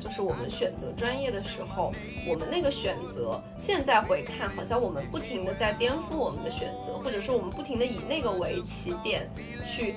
[0.00, 1.92] 就是我们选择专业的时候，
[2.26, 9.30] 我们那个选择，现在回看，好像我们不停的在颠覆我们的选择，或者说我们不停的以那个为起点
[9.64, 9.94] 去，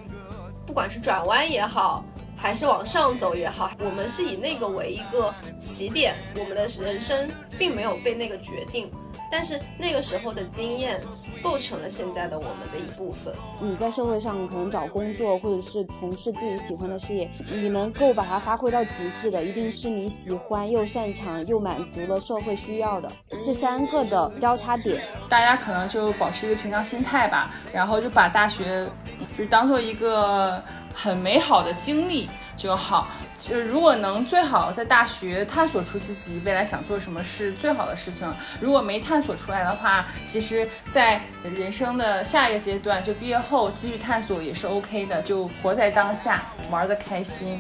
[0.63, 2.05] 不管是转弯也好，
[2.37, 7.27] 还是往上走也好，我们是以那个为一个起点，我们的人生
[7.57, 8.91] 并没有被那个决定。
[9.33, 11.01] 但是那个时候的经验
[11.41, 13.33] 构成了现在的我们的一部分。
[13.59, 23.11] 你在社会上可能找工作，或者是从事自己喜欢的事业，你能够把它发挥到极致的，一定是你喜欢又擅长又满足了社会需要的
[23.43, 25.03] 这三个的交叉点。
[25.27, 28.87] 大家可能就保持一个平常心态吧，然后就把大学
[29.35, 30.63] 就当做一个
[30.93, 33.07] 很美好的经历就好。
[33.37, 38.31] 就如果能最好在大学探索出自己未来想做什么是最好的事情。
[38.61, 45.21] 如果没探索出来的话，其实，在人生的下一个阶段，就毕业后继续探索也是 OK 的。
[45.21, 47.59] 就活在当下，玩的开心。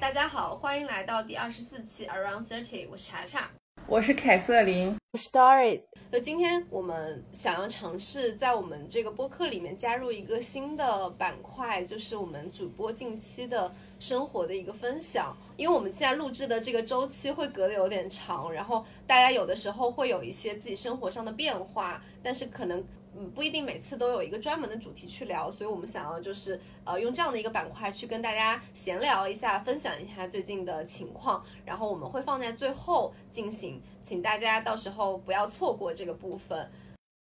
[0.00, 3.50] 大家好，欢迎来到第二十四期 Around Thirty，我是查查。
[3.86, 5.82] 我是凯瑟琳，Story。
[6.14, 15.36] 就今天我们想要尝试在我们这个播客里面加入一个新的板块，就是我们主播近期的生活的一个分享。
[15.56, 22.84] 因为我们现在录制的这个周期会隔得有点长，然后大家有的时候会有一些自己生活上的变化，但是可能。
[23.16, 36.70] 嗯，不一定每次都有一个专门的主题去聊，所以我们想要就是呃用这样的一个板块去跟大家闲聊一下，分享一下最近的情况，然后我们会放在最后进行，请大家到时候不要错过这个部分。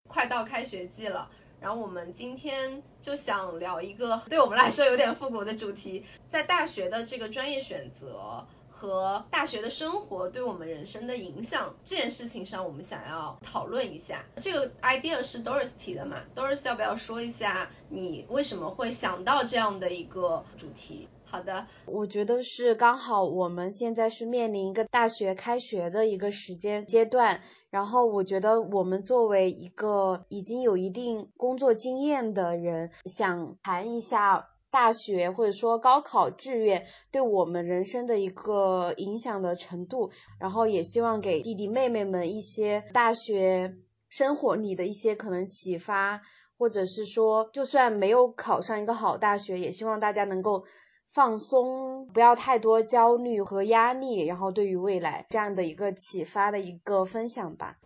[0.08, 8.44] 快到开学季了，然后我们今天就想聊一个对我们来说有点复古的主题，在大学的这个专业选择。
[8.76, 14.22] 和大学的生活对我们人生的影响这件事情上，我们想要讨论一下。
[14.38, 21.08] 这个 idea 是 Doris 提的嘛？Doris 要不要说一下你为什么会想到这样的一个主题？
[21.24, 34.50] 好的，我觉得是刚好我们现在是面临一个大学开学的一个时间阶段，然后我觉得我们作为一个已经有一定工作经验的人，想谈一下。
[34.70, 43.76] 大学或者说高考志愿对我们人生的一个影响的程度，然后也希望给弟弟妹妹们一些大学
[44.08, 46.20] 生活里的一些可能启发，
[46.58, 50.64] 或者是说，就算没有考上一个好大学，也希望大家能够
[51.10, 57.78] 放松，不要太多焦虑和压力，然后对于未来这样的一个启发的一个分享吧。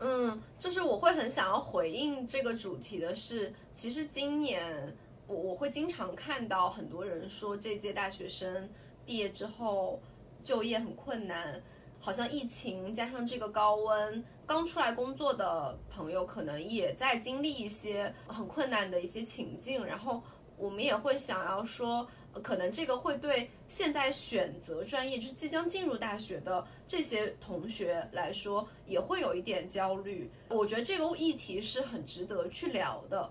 [0.00, 4.94] 嗯，就是我会很想要回应这个主题的是，其实今年。
[5.26, 8.68] 我我会经常看到很多人说，这届大学生
[9.06, 10.00] 毕业之后
[10.42, 11.62] 就业很困难，
[11.98, 19.84] 好像疫情加上这个高温，刚出来工作的朋友可能也在经历一些很困难的一些情境。
[19.84, 20.22] 然后
[20.58, 22.06] 我们也会想要说，
[22.42, 30.30] 可能这个会对现在选择专业，就是即将进入大学的这些同学来说，也会有一点焦虑。
[30.50, 33.30] 我觉得这个议题是很值得去聊的。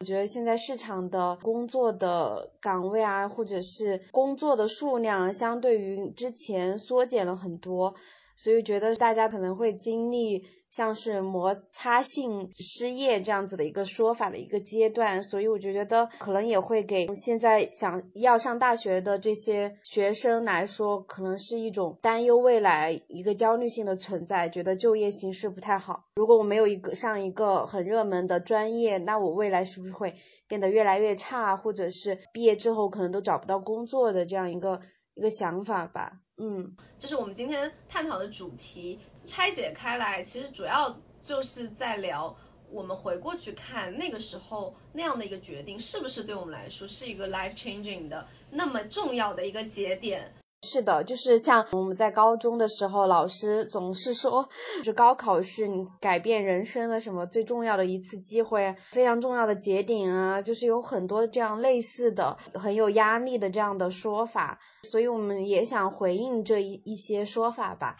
[0.00, 7.94] 我觉得现在市场的工作的岗位啊，或者是工作的数量，相对于之前缩减了很多，
[8.36, 10.44] 所以觉得大家可能会经历。
[10.74, 26.06] 像是摩擦性失业这样子的一个说法的一个阶段，所以我就觉得可能也会给现在想要上大学的这些学生来说，可能是一种担忧未来一个焦虑性的存在，觉得就业形势不太好。
[26.16, 30.16] 如果我没有一个上一个很热门的专业，那我未来是不是会
[30.48, 34.80] 变得越来越差，或者是毕业之后可能都找不到工作的这样一个
[35.14, 36.23] 一个想法吧？
[36.38, 38.98] 嗯，就是我们今天探讨的主题。
[39.24, 42.36] 拆解开来，其实主要就是在聊，
[42.70, 50.34] 我们回过去看那个时候那样的一个决定，是不是对我们来说是一个 life changing 的那么重要的一个节点？
[50.64, 54.48] 是的，就是像我们在高中的时候，老师总是说，
[54.82, 67.96] 就高考是你改变人生的什么最重要的一次机会，非常重要的节点啊，就是有很多这样类似的很有压力的这样的说法，所以我们也想回应这一一些说法吧。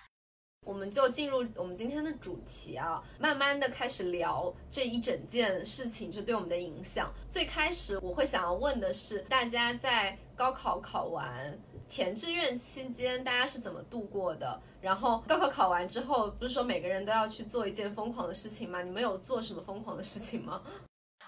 [0.67, 7.13] 我们就进入我们今天的主题啊，慢慢的开始聊这一整件事情就对我们的影响。
[7.29, 11.31] 最开始我会想要问的是，大家在高考考完
[11.95, 14.61] 填志愿期间，大家是怎么度过的？
[14.81, 18.83] 然后高考考完之后，不是说每个人都要去做一件疯狂的事情吗？
[18.83, 20.61] 你们有做什么疯狂的事情吗？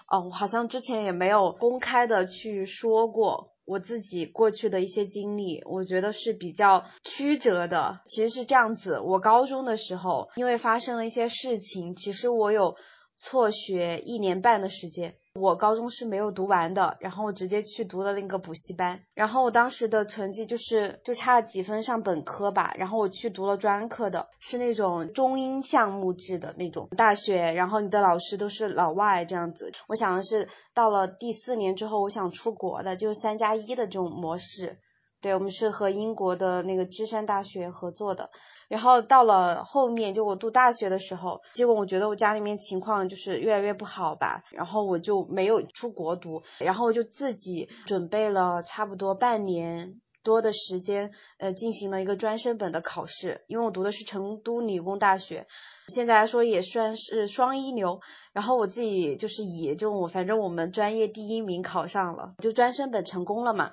[0.09, 3.53] 哦，我好像之前也没有公开的去说过。
[3.63, 8.01] 我自己过去的一些经历，我觉得是比较曲折的。
[8.05, 12.75] 其实是这样子，我高中的时候，因为发生了一些事情，其实我有
[13.17, 15.15] 辍学一年半的时间。
[15.33, 29.71] 我高中是没有读完的，然后我直接去读了那个补习班，然后我当时的成绩就是就差几分上本科吧，然后我去读了专科的，是那种中英项目制的那种大学，然后你的老师都是老外这样子。
[29.87, 34.79] 我想的是到了第四年之后，我想出国的，就是三加一的这种模式。
[35.19, 38.29] 对，我们是和英国的那个芝山大学合作的。
[38.67, 51.09] 然后到了后面，就我读大学的时候，结果我觉得我家里面情况就是越来越不好吧，然后我就没有出国读，然后我就自己准备了差不多半年多的时间，
[51.39, 53.41] 呃，进行了一个专升本的考试。
[53.47, 55.47] 因为我读的是成都理工大学，
[55.87, 57.99] 现在来说也算是双一流。
[58.33, 63.71] 然后我自己就是以就我反正我们专业第一名考上了，就专升本成功了嘛。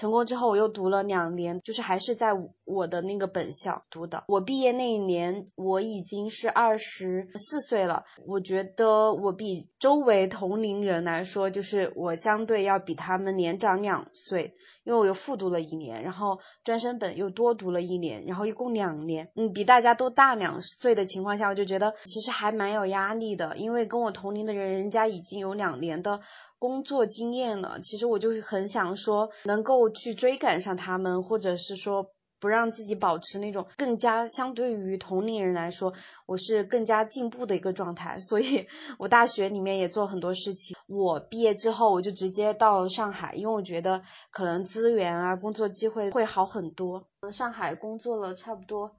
[0.00, 2.28] 成功之后，我又读了两年，就是还是在
[2.64, 4.24] 我的那个本校读的。
[4.28, 8.02] 我毕业那一年，我已经是二十四岁了。
[8.26, 14.54] 我觉得我比周围同龄人来说，就是我相对要比他们年长两岁，
[14.84, 19.30] 因为我又复读了一年，然后专升本又多读了一年，然后一共两年。
[19.36, 26.18] 嗯，比大家都大两岁的情况下，我就觉得其实还蛮有压力的，因为跟我同龄的人，人家已经有两年的。
[26.60, 32.06] 工作经验了，其实我就是很想说，能够去追赶上他们，或者是说
[32.38, 35.92] 不让自己保持那种更加相对于同龄人来说，
[36.26, 38.18] 我是更加进步的一个状态。
[38.18, 38.66] 所以，
[38.98, 40.76] 我大学里面也做很多事情。
[40.86, 47.08] 我毕业之后，我就直接到上海，因为我觉得可能资源啊，工作机会会好很多。
[47.32, 48.90] 上海工作了差不多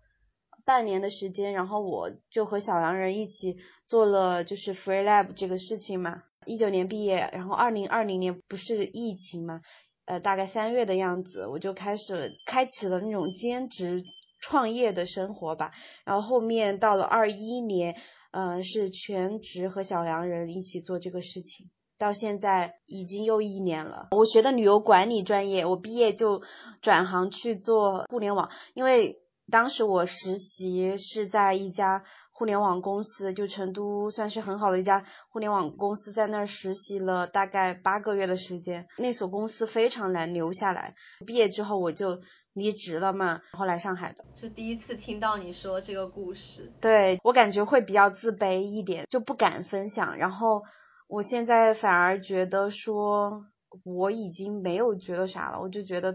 [0.65, 3.55] 半年的时间，然后我就和小洋人一起
[3.85, 6.23] 做了就是 Free Lab 这个事情嘛。
[6.45, 9.61] 一九年毕业，然后二零二零年不是疫情嘛，
[10.05, 14.01] 呃，大概三月的样子，我就开始开启了那种兼职
[14.39, 15.71] 创业的生活吧。
[16.03, 17.95] 然后后面到了二一年，
[18.31, 24.07] 嗯，是全职和小洋人一起做这个事情，到现在已经又一年了。
[24.11, 26.41] 我学的旅游管理专业，我毕业就
[26.81, 32.03] 转行去做互联网，因为当时我实习是在一家。
[32.33, 38.83] 互联网公司就成都算是很好的一家互联网公司，在那儿实习了大概八个月的时间。
[38.97, 40.95] 那所公司非常难留下来，
[41.27, 42.19] 毕业之后我就
[42.53, 44.25] 离职了嘛，然后来上海的。
[44.33, 50.17] 就第一次听到你说这个故事，对我感觉会比较自卑一点，就不敢分享。
[50.17, 50.63] 然后
[51.07, 53.45] 我现在反而觉得说
[53.83, 56.11] 我已经没有觉得啥了，我就觉得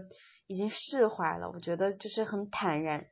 [0.47, 1.51] 已经释怀了。
[1.53, 3.05] 我觉得就是很坦然。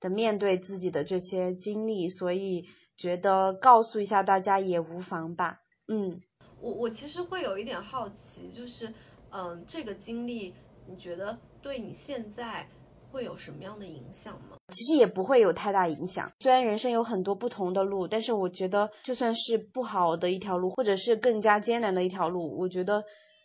[0.00, 2.66] 的面对自己的这些经历，所以
[2.96, 5.60] 觉得告诉一下大家也无妨吧。
[5.86, 6.20] 嗯，
[6.60, 8.92] 我我其实会有一点好奇，就是
[9.30, 10.52] 嗯，这个经历
[10.88, 12.68] 你觉得对你现在
[13.12, 14.56] 会有什么样的影响吗？
[14.70, 16.28] 其实也不会有太大影响。
[16.40, 23.04] 虽然人生有很多不同的路，但是我觉得就算是不好的一条路，或者是更加艰难的一条路，我觉得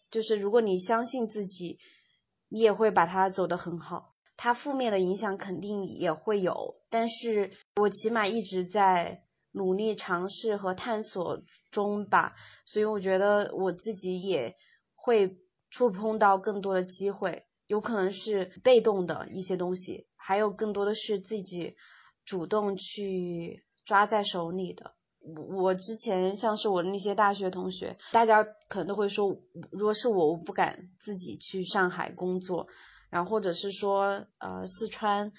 [0.09, 1.77] 就是如果你相信自己，
[2.49, 4.15] 你也会把它走得很好。
[4.35, 9.23] 它负面的影响肯定也会有，但是我起码一直在
[9.53, 11.41] 努力尝试和探索
[11.71, 14.55] 中吧，所以我觉得我自己也
[14.93, 15.39] 会
[15.71, 21.75] 触碰到更多的机会，有可能是被动的一些东西，还有更多的是自己
[22.23, 24.96] 主动去抓在手里的。
[25.57, 29.27] 我之前像是我的那些大学同学，大家可能都会说，
[29.71, 32.67] 如果是我，我不敢自己去上海工作。
[33.09, 35.31] 然后或者是说，呃，四川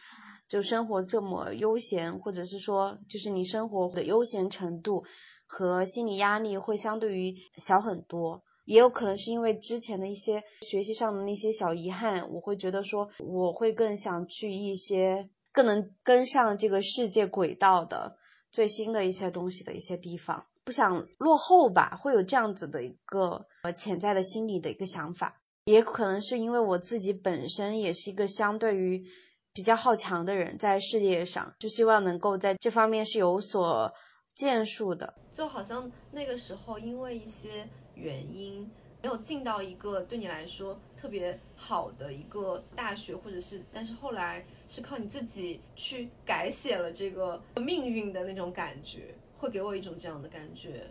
[0.49, 5.05] 就生活这么悠闲，或者是说，就是你生活的悠闲程度
[5.47, 8.43] 和心理压力会相对于小很多。
[8.65, 18.18] 也有可能是因为之前的一些学习上的那些小遗憾，我会觉得说，我会更想去一些更能跟上这个世界轨道的
[18.51, 25.41] 最新的一些东西的一些地方，不想落后吧，会有这样子的一个呃潜在的心理的一个想法。
[25.65, 29.05] 也可能是因为我自己本身也是一个相对于
[29.53, 33.93] 比较好强的人，在事业上就希望能够在这方面是有所
[34.35, 35.13] 建树的。
[35.31, 38.71] 就好像那个时候因为一些原因
[39.03, 50.85] 没有进到一个对你来说特别好的一个大学，或者是，但是后来是靠你自己去改写了这个命运的那种感觉，会给我一种这样的感觉。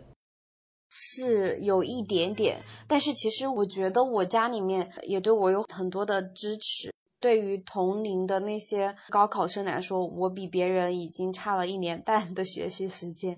[0.90, 6.92] 是有一点点，但是其实我觉得我家里面也对我有很多的支持。
[7.20, 13.36] 对于同龄的那些高考生来说，我比别人已经差了一年半的学习时间，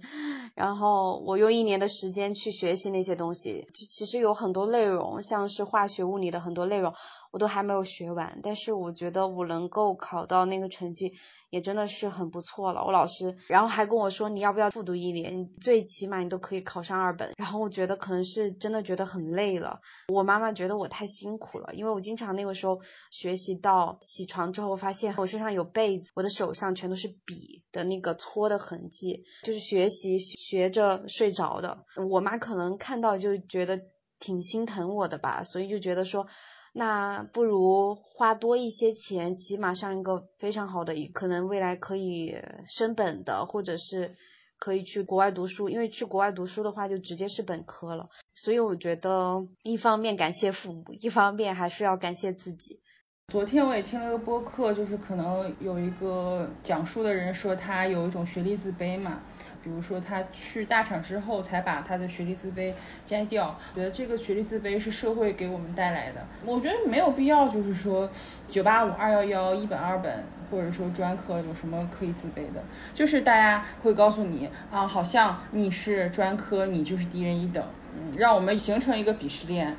[0.54, 3.66] 然后我用一年的时间去学习那些东西。
[3.72, 6.92] 其实有很多内容，像是化学、物理的很多内容，
[7.30, 11.12] 我都还没有学完，但是我觉得我能够考到那个成绩，
[11.50, 12.84] 也真的是很不错了。
[12.84, 15.48] 我老师然后还跟我说，你要不要复读一年？
[15.60, 17.32] 最起码你都可以考上二本。
[17.36, 19.78] 然后我觉得可能是真的觉得很累了。
[20.08, 22.80] 我妈妈觉得我太辛苦了，因为我经常那个时候
[23.12, 31.84] 学习到起床之后，发现我身上有被子，我的手上全都是笔的那个搓的痕迹，就是学习学着睡着的。
[32.10, 33.80] 我妈可能看到就觉得
[34.18, 36.26] 挺心疼我的吧，所以就觉得说。
[36.72, 42.36] 那不如花多一些钱，起码上一个非常好的，可能未来可以
[42.66, 44.14] 升本的，或者是
[44.58, 45.68] 可以去国外读书。
[45.68, 48.08] 因为去国外读书的话，就直接是本科了。
[48.34, 52.80] 所以我觉得，一方面感谢父母，一方面还是要感谢自己。
[53.28, 59.22] 昨天我也听了个播客，就是可能有一个讲述的人说他有一种学历自卑嘛。
[59.62, 62.72] 比如说，他去大厂之后才把他的学历自卑
[63.04, 66.26] 摘掉，觉得这个学历自卑是社会给我们带来的。
[66.46, 68.10] 我觉得没有必要，就是说
[68.48, 72.64] 九八五、二幺幺、一本二本，或者说专科有什么可以自卑的？
[72.94, 77.62] 就是大家会告诉你啊，好像你是专科，你就是低人一等，
[77.94, 79.76] 嗯，让我们形成一个鄙视链。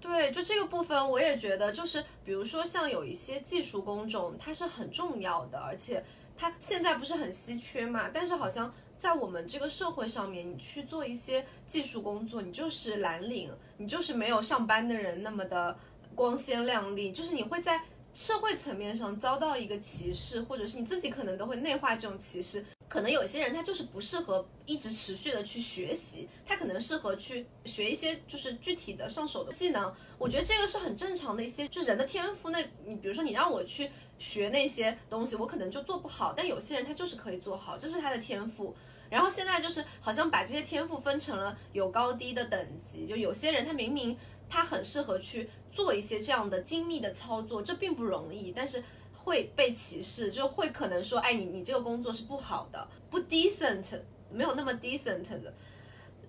[0.00, 6.04] 对，就这个部分，我也觉得，就是比如说像有一些技术工种，它是很重要的，而且。
[6.40, 8.08] 它现在不是很稀缺嘛？
[8.14, 15.76] 但是好像在我们这个社会上面，你去做一些技术工作，你就是蓝领，你就是没有上班的人那么的
[16.14, 17.82] 光鲜亮丽，就是你会在
[18.14, 22.64] 社会层面上遭到一个歧视，或者是你自己可能都会内化这种歧视。
[22.88, 29.92] 可能有些人他就是不适合一直持续的去学习，他可能适合去学一些就是具体的上手的技能。
[30.16, 32.48] 我觉得这个是很正常的一些，就人的天赋。
[32.50, 33.90] 那你比如说你让我去。
[34.18, 38.74] 学那些东西，我可能就做不好，但有些人他就是可以做好，这是他的天赋。
[39.10, 44.14] 然后现在就是好像把这些天赋分成了有高低的等级，就有些人他明明
[44.50, 48.84] 他很适合去做一些这样的精密的操作，这并不容易，但是
[49.14, 55.54] 会被歧视，就会可能说，哎，你你这个工作是不好的，不 decent，没有那么 decent 的。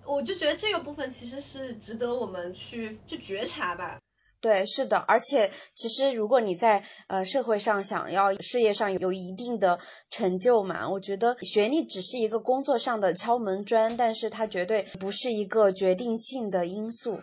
[0.06, 3.98] 我就觉得这个部分其实是值得我们去去觉察吧。
[4.40, 9.78] 对，是的，而且其实如果你在呃社会上想要事业上有一定的
[10.08, 17.18] 成就嘛，我觉得学历只是一个工作上的敲门砖，但是它绝对不是一个决定性的因素。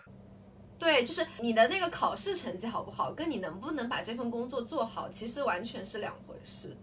[0.77, 6.77] 对，就是你的那个考试成绩好不好，跟你能不能把这份工作做好，其实完全是两回事。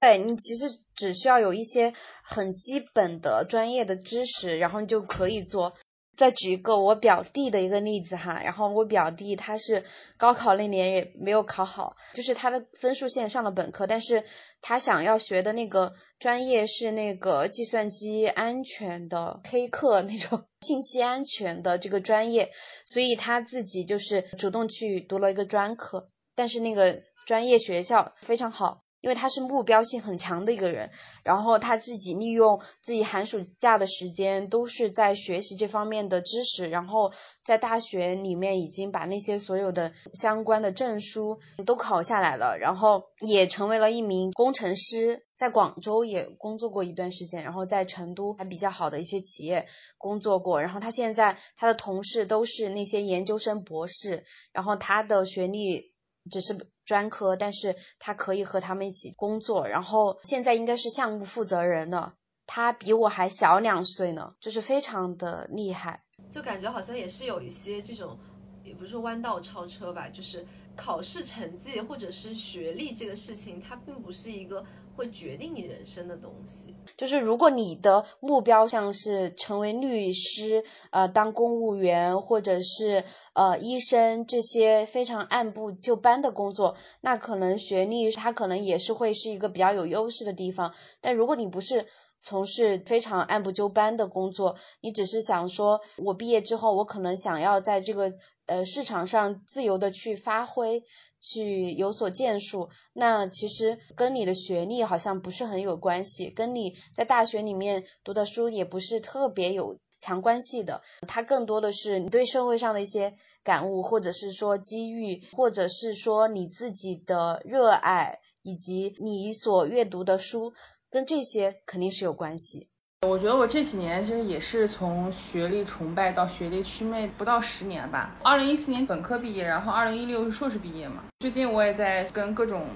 [0.00, 1.90] 对你其实只需要有一些
[2.22, 5.72] 很基本的专业的知识，然后你就可以做。
[6.16, 9.84] 再举一个我表弟的一个例子哈，然后我表弟他是
[10.16, 14.24] 高考那年也没有考好，就是他的分数线上了本科，但是
[14.60, 22.50] 他想要学的那个专业是那个计算机安全的黑客那种信息安全的这个专业，
[22.86, 28.83] 所以他自己就是主动去读了一个专科，但是那个专业学校非常好。
[29.04, 30.90] 因为他是目标性很强的一个人，
[31.22, 37.12] 然后他自己利用自己寒暑假的时间都是在学习这方面的知识，然后
[37.44, 49.66] 在大学里面已经把那些所有的相关的证书都考下来了，然后也成为了一名工程师，在广州也工作过一段时间，然后在成都还比较好的一些企业
[49.98, 55.92] 工作过，然后他现在他的同事都是那些研究生博士，然后他的学历
[56.30, 56.56] 只是。
[56.84, 62.14] 专科，但是他可以和他们一起工作，然后现在应该是项目负责人了。
[62.46, 66.04] 他比我还小两岁呢，就是非常的厉害。
[66.30, 68.18] 就感觉好像也是有一些这种，
[68.62, 74.64] 也不是弯道超车吧，就是考试成绩或者是学历这个事情，它并不是一个。
[74.96, 90.72] 会决定你人生的东西，就是如果你的目标像是成为律师、呃，当公务员或者是呃医生这些非常按部就班的工作，那可能学历它可能也是会是一个比较有优势的地方。
[91.00, 91.86] 但如果你不是
[92.18, 98.12] 从事非常按部就班的工作，你只是想说，我毕业之后我可能想要在这个
[98.46, 100.84] 呃市场上自由的去发挥。
[101.26, 110.82] 去有所建树，那其实跟你的学历好像不是很有关系，跟你在大学里面读的书也不是特别有强关系的。
[111.08, 120.52] 它更多的是你对社会上的一些感悟，或者是说机遇，或者是说你自己的热爱，以及你所阅读的书，
[120.90, 122.68] 跟这些肯定是有关系。
[123.04, 128.10] 我觉得我这几年其实也是从学历崇拜到学历祛魅，不到十年吧。
[128.22, 131.04] 二零一四年本科毕业，然后二零一六是硕士毕业嘛。
[131.20, 132.66] 最近我也在跟各种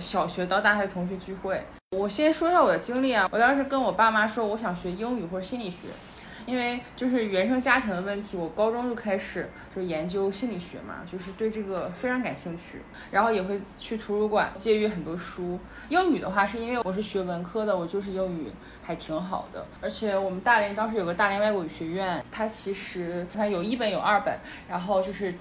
[0.00, 1.64] 小学到大学同学聚会。
[1.96, 5.88] 我先说一下我的经历啊，我当时跟我爸妈说我想学英语或者心理学，
[6.48, 15.60] 因为就是原生家庭的问题，我高中就开始就研究心理学嘛，就是对这个非常感兴趣，然后也会去图书馆借阅很多书。
[15.90, 18.50] 英语的话，是因为我是学文科的，我就是英语
[18.82, 24.34] 还挺好的，而且我们大连当时有个大连外国语学院，它其实它有一本有二本，
[24.66, 25.34] 然后就是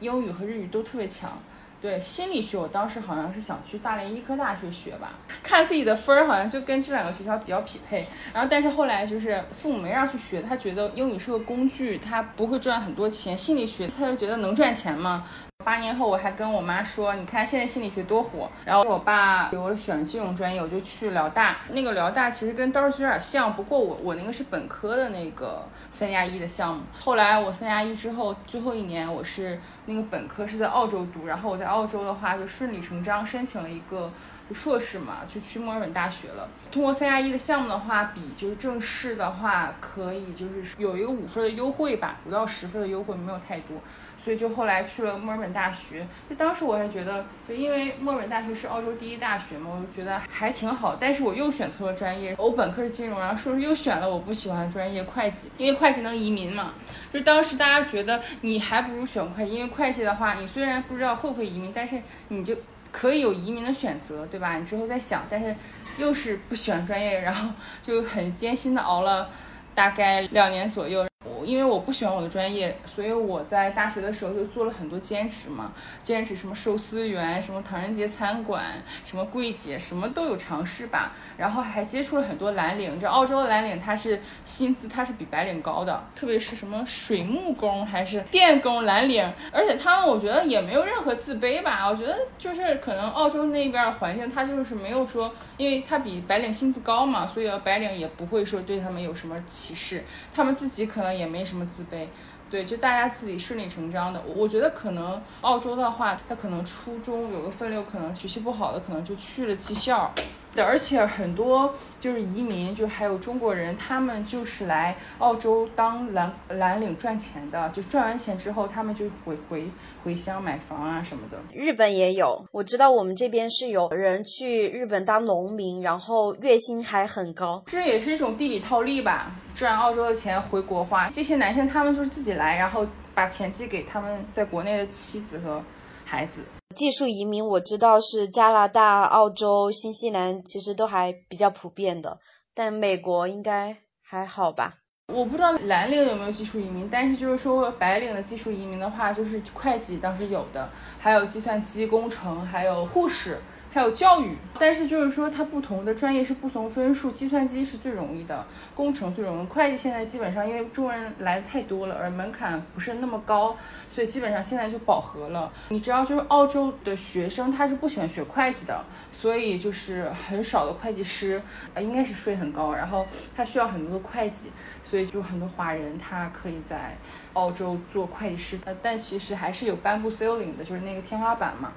[0.00, 1.38] 英语和日语都特别强。
[1.84, 5.12] 对心理学，我当时好像是想去大连医科大学学吧，
[5.42, 8.08] 看自己的分儿好像就跟这两个学校比较匹配。
[8.32, 13.36] 然后，但是后来就是父母没让去学，他觉得英语是个工具，他不会赚很多钱。
[13.36, 15.26] 心理学他又觉得能赚钱吗？
[15.64, 21.56] 八年后，我还跟我妈说：“你看现在心理学多火。”然后我爸给我选了金融专业，我就去辽大。
[21.70, 26.82] 那个辽大其实跟刀市有点像，不过我我那个是本科的那个三加一的项目。
[27.00, 34.10] 后来我三加一之后，最后一年我是那个本科是在澳洲读，然后我在澳洲的话就顺理成章申请了一个。
[34.52, 36.48] 硕士嘛，就去墨尔本大学了。
[36.70, 43.78] 通过三加一的项目的话，比就是正式的话，可以就是有一个五分的优惠吧，五到十分的优惠，没有太多。
[44.16, 46.06] 所以就后来去了墨尔本大学。
[46.28, 50.96] 就当时我还觉得，就因为墨尔本大学是澳洲第一大学嘛，我就觉得还挺好。
[50.98, 56.74] 但是我又选错了专业，我本科是金融，然后硕士又选了我不喜欢的专业会计，因为会计能移民嘛。
[57.12, 62.54] 就当时大家觉得你还不如选会计，因为会计的话，你虽然不知道会不会移民，但是你就。
[62.96, 64.56] 可以有移民的选择，对吧？
[64.56, 65.54] 你之后再想，但是
[65.98, 67.50] 又是不喜欢专业，然后
[67.82, 69.28] 就很艰辛的熬了
[69.74, 71.04] 大概两年左右。
[71.44, 75.72] 因为我不喜欢我的专业，所以我在大学的时候就做了很多兼职嘛，
[76.02, 78.64] 兼职什么寿司员，什么唐人街餐馆，
[79.04, 81.12] 什么柜姐，什么都有尝试吧。
[81.36, 91.86] 然后还接触了很多蓝领，这澳洲的蓝领他是薪资他是比白领高的，特别是什么水木工还是电工蓝领，而且他们我觉得也没有任何自卑吧。
[91.90, 100.02] 我觉得就是可能澳洲那边的环境，他就是没有说，因为他比白领薪资高嘛，所以白领也不会说对他们有什么歧视，
[100.34, 101.33] 他们自己可能也。
[101.34, 102.06] 没什么自卑，
[102.48, 104.22] 对，就大家自己顺理成章的。
[104.36, 110.14] 我觉得可能澳洲的话，他可能初中有个分流，可能学习不好的，可能就去了技校。
[110.62, 119.68] 而且很多就是移民，就还有中国人，他们就是来澳洲当蓝蓝领赚钱的，就赚完钱之后，他们就回回
[120.04, 121.38] 回乡买房啊什么的。
[121.52, 131.08] 日本也有，我知道我们这边是有人去日本当农民，然后月薪还很高，这也是一种地理套利吧，赚澳洲的钱回国花。
[131.08, 135.62] 这些男生他们就是自己来，然后把钱寄给他们在国内的妻子和
[136.04, 136.42] 孩子。
[136.74, 142.18] 技术移民我知道是加拿大、澳洲、新西兰，其实都还比较普遍的，
[142.54, 144.74] 但美国应该还好吧？
[145.12, 153.40] 我不知道蓝领有没有技术移民，但是就是说白领的技术移民的话，就是会计当时有的，还有计算机工程，还有护士。
[153.74, 163.56] 还有教育，但是就是说它不同的专业是不同分数，计算机是最容易的，工程最容易，会计现在基本上因为中国人来的太多了，而门槛不是那么高，
[163.90, 165.52] 所以基本上现在就饱和了。
[165.70, 171.42] 你只要就是澳洲的学生，他是不喜欢学会计的，所以就是很少的会计师，
[171.74, 174.52] 呃，应该是税很高，然后他需要很多的会计，
[174.84, 176.96] 所以就很多华人他可以在
[177.32, 181.72] 澳洲做会计师，但其实还是有 bamboo ceiling 的，就是那个天花板嘛。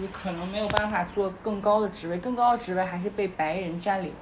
[0.00, 4.12] 你可能没有办法做更高的职位，更高的职位还是被白人占领。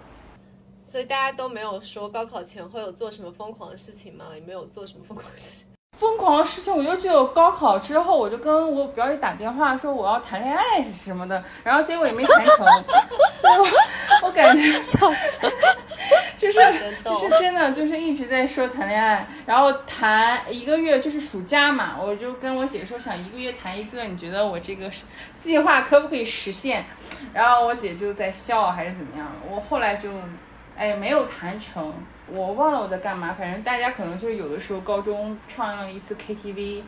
[0.78, 4.26] 所以大家都没有说高考前会有做什么疯狂的事情吗？
[4.34, 5.66] 也没有做什么疯狂的事。
[5.96, 12.66] 疯狂的事情，我就记得高考之后，我就跟我表姐打电话说我要谈恋爱是什么的，然后结果也没谈成。
[14.22, 15.40] 我感觉 笑死，
[16.36, 16.58] 就是
[17.04, 24.90] 就是真的就是一直在说谈恋爱，然后谈一个月就是暑假嘛，我就跟我姐说想一个月谈一个，你觉得我这个
[25.34, 26.84] 计划可不可以实现？
[27.32, 29.26] 然后我姐就在笑还是怎么样？
[29.48, 30.10] 我后来就
[30.76, 31.94] 哎没有谈成。
[32.28, 36.82] 我忘了我在干嘛，反正大家可能就是有的时候高中唱了一次 KTV，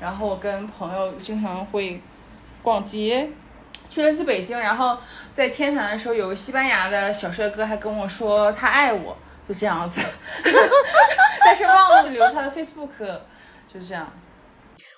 [0.00, 2.00] 然后跟朋友经常会
[2.62, 3.30] 逛街，
[3.88, 4.98] 去了次北京，然后
[5.32, 9.16] 在天坛的时候有个西班牙的小帅哥还跟我说他爱我，
[9.48, 10.00] 就这样子，
[11.44, 13.20] 但是忘了留他的 Facebook，
[13.72, 14.12] 就这样。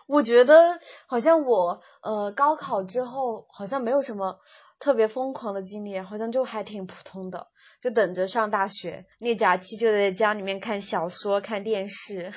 [0.07, 4.38] 我觉得好像我呃高考之后好像没有什么
[4.79, 7.49] 特别疯狂的经历，好像就还挺普通的，
[7.87, 9.07] 就等着上大学。
[9.20, 12.33] 那假期就在家里面看小说、看电视。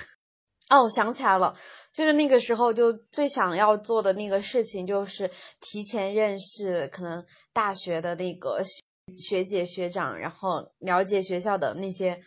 [0.69, 1.55] 哦，我想起来了，
[1.91, 8.61] 就是那个时候就最想要做的那个事情，就是提前认识可能大学的那个
[9.17, 12.21] 学姐学长，然后了解学校的那些。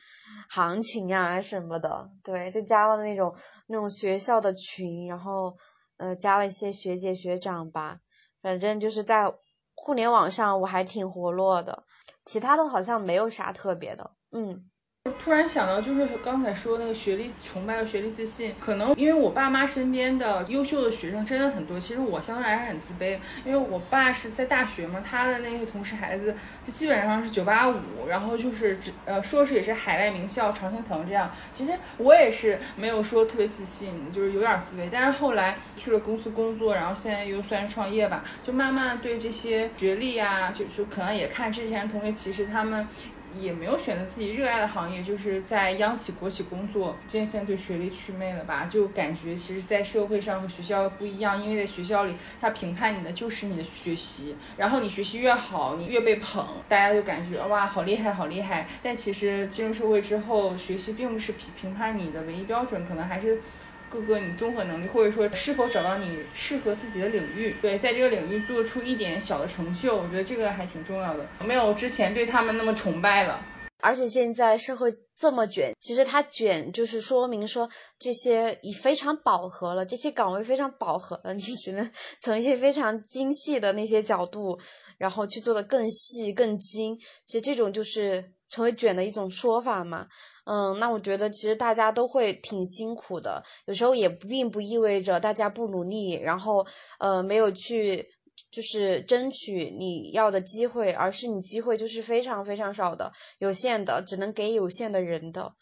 [0.49, 3.35] 行情啊什么的，对，就加了那种
[3.69, 5.57] 那种学校的群，然后
[5.99, 7.99] 呃加了一些学姐学长吧，
[8.43, 9.33] 反正就是在
[9.75, 11.85] 互联网上我还挺活络的，
[12.27, 14.72] 其他的好像没有啥特别的，嗯。
[15.19, 26.35] 突然想到，就是刚才说那个学历崇拜的学历自信，可能因为我爸妈身边的优秀的学生真的很多，其实我相对来说很自卑，因为我爸是在大学嘛，他的那些同事孩子
[26.65, 31.29] 就基本上是九八五，然后就是只呃硕士也是海外名校常青藤这样。
[31.53, 34.89] 其实我也是没有说特别自信，就是有点自卑。
[34.91, 42.87] 但是后来去了公司工作，然后现在又算是创业吧，就慢慢对这些学历呀，就就可能也看之前同学，其实他们。
[43.39, 46.97] 也没有选择自己热爱的行业，就是在央企、国企工作。
[47.09, 48.67] 现在对学历祛魅了吧？
[48.67, 58.69] 就感觉其实，在社会上和学校不一样，因为在学校里，他评判你的就是你的学习，然后你学习越好，你越被捧，大家就感觉哇，好厉害，好厉害。
[58.83, 63.41] 但其实进入社会之后，学习并不是评评判你的唯一标准，可能还是。
[63.93, 71.27] 各个你综合能力，或者说是否找到你适合自己的领域，对，在这个领域做出一点小的成就，我觉得这个还挺重要的。
[71.45, 73.45] 没有之前对他们那么崇拜了。
[73.83, 84.59] 而且现在社会这么卷，其实它卷就是说明说这些已非常饱和了，这些岗位非常饱和了， 你只能从一些非常精细的那些角度，
[84.99, 86.97] 然后去做的更细更精。
[87.27, 90.07] 其实这种就是成为卷的一种说法嘛。
[90.45, 96.67] 嗯，那我觉得其实大家都会挺辛苦的，有时候也并不意味着大家不努力，然后
[96.99, 98.09] 呃没有去
[98.51, 105.55] 就是争取你要的机会，而是你机会就是非常非常少的，有限的，只能给有限的人的。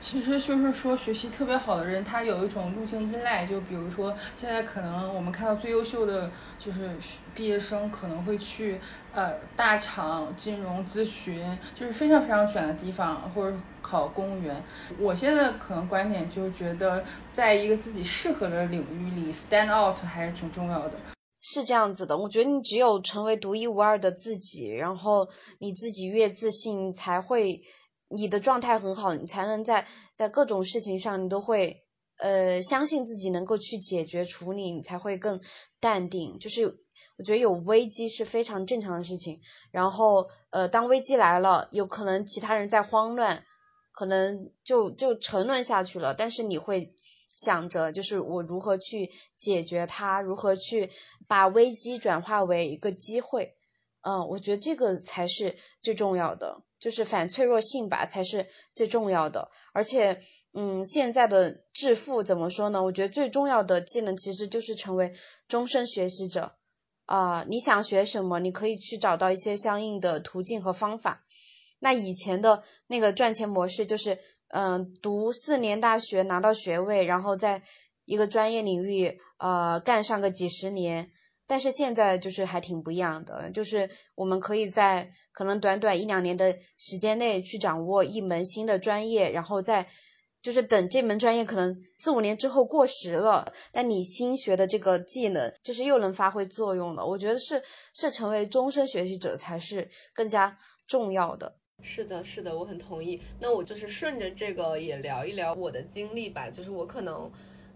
[0.00, 3.44] 其实就是说，学习特别好的人，他有一种路径依赖。
[3.46, 6.88] 就比如说，现在可能我们看到最优秀的就是
[7.34, 8.80] 毕业生，可能会去
[9.12, 14.64] 呃大厂、金融咨询，就是非常非常卷的地方，或者考公务员。
[14.98, 20.96] 我现在可能观点就是觉得，在一个自己适合的领域里 stand out 还是挺重要的。
[21.42, 25.28] 是这样子的，我觉得你只有成为独一无二的自己，然后
[25.58, 27.60] 你自己越自信，才会。
[28.10, 31.84] 你的状态很好，你才能在在各种事情上，你都会
[32.18, 35.40] 呃相信自己能够去解决处理，你才会更
[35.78, 36.38] 淡定。
[36.40, 36.66] 就是
[37.16, 39.40] 我觉得有危机是非常正常的事情。
[39.70, 43.44] 然后呃，当危机来了，有可能其他人在慌乱，
[43.92, 46.12] 可能就就沉沦下去了。
[46.12, 46.92] 但是你会
[47.34, 50.90] 想着，就是我如何去解决它，如何去
[51.28, 53.54] 把危机转化为一个机会。
[54.02, 56.62] 嗯，我觉得这个才是最重要的。
[56.78, 59.50] 就是反脆弱性吧，才是最重要的。
[59.74, 60.22] 而且，
[60.54, 62.82] 嗯，现在的致富怎么说呢？
[62.82, 65.12] 我觉得最重要的技能其实就是成为
[65.46, 66.54] 终身学习者
[67.04, 67.44] 啊。
[67.46, 71.26] 你想学什么，你可以去找到一些相应的途径和方法。
[71.80, 77.62] 那以前的那个赚钱模式就是，嗯，读四年大学拿到学位，然后在
[78.06, 81.10] 一个专业领域呃干上个几十年。
[81.50, 89.88] 但是现在就是还挺不一样的，就是我们可以在可能短短一两年的时间内去掌握一门新的专业，然后再
[90.40, 97.04] 就是等这门专业可能四五年之后过时了，但你新学的这个技能就是又能发挥作用了。
[97.04, 97.60] 我觉得是
[97.94, 101.56] 是成为终身学习者才是更加重要的。
[101.82, 103.20] 是的，是的，我很同意。
[103.40, 107.28] 那我就是顺着这个也聊一聊我的经历吧，就是我可能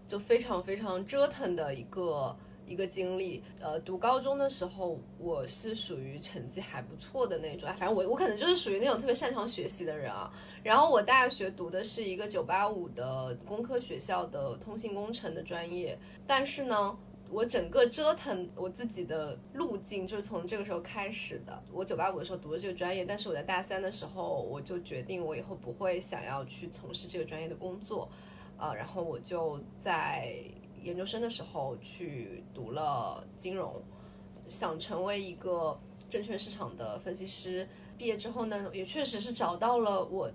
[0.07, 2.33] 就非常非常折腾的一个。
[2.67, 10.31] 一个经历，呃，读高中的时候，我是属于成绩还不错的那种，反正我我可能就是属于那种特别擅长学习的人啊。
[10.63, 16.97] 然后我大学读的是一个九八五的工科学校的通信工程的专业，但是呢，
[17.29, 21.61] 我整个折腾我自己的路径就是从这个时候开始的。
[21.71, 28.09] 我九八五的时候读的这个专业，但是我在大三的时候我就决定我以后不会想要去从事这个专业的工作，
[28.57, 30.33] 呃，然后我就在。
[30.85, 33.73] 研究生的时候去读了金融，
[34.47, 35.77] 想成为一个
[36.11, 37.67] 证券市场的分析师。
[37.97, 40.31] 毕业之后呢，也确实是找到了我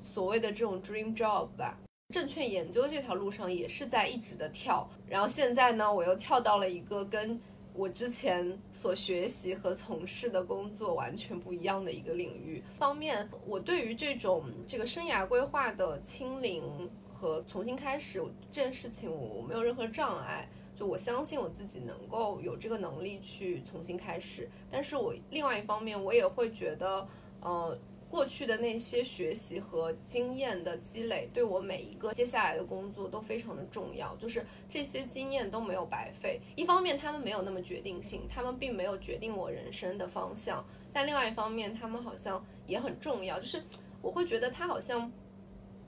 [0.00, 1.78] 所谓的这种 dream job 吧。
[2.14, 4.88] 证券研究这条路上也是在一直的跳。
[5.06, 7.38] 然后现在呢，我又跳到了一个跟
[7.74, 12.64] 我之前所学习和从事的工作完全不一样的一个领域。
[12.78, 16.90] 方面，我对于这种这个生涯规划的清零。
[17.20, 18.18] 和重新开始
[18.50, 24.48] 这件事情，我没有任何障碍，就我相信我自己能够有这个能力去重新开始。
[24.70, 27.06] 但是我另外一方面，我也会觉得，
[27.42, 27.78] 呃，
[28.08, 34.16] 过去的那些学习和经验的积累，对我每一个接下来的工作都非常的重要。
[34.16, 36.40] 就是这些经验都没有白费。
[36.56, 43.38] 一方面，他们没有那么决定性，他们并没有决定我人生的方向；但另外一方面，他们好像也很重要。
[43.38, 43.62] 就是
[44.00, 45.12] 我会觉得他好像。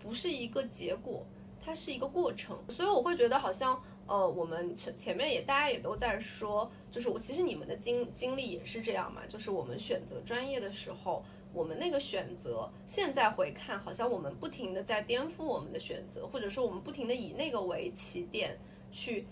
[0.02, 1.24] 不是一个结果，
[1.64, 18.58] 它是一个过程，所以我会觉得好像，呃，我们前前面也大家也都在说，就是我其实你们的经经历也是这样嘛，就是我们选择专业的时候，我们那个选择，现在回看，好像我们不停的在颠覆我们的选择，或者说我们不停的以那个为起点
[18.90, 19.26] 去，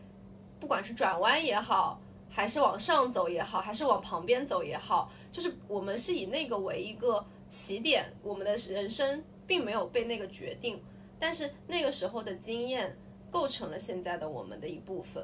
[0.60, 10.80] 不管是转弯也好，还是往上走也好，还是往旁边走也好，就是我们是以那个为一个起点，我们的人生并没有被那个决定，
[11.18, 12.96] 但是那个时候的经验
[13.32, 15.20] 构成了现在的我们的一部分，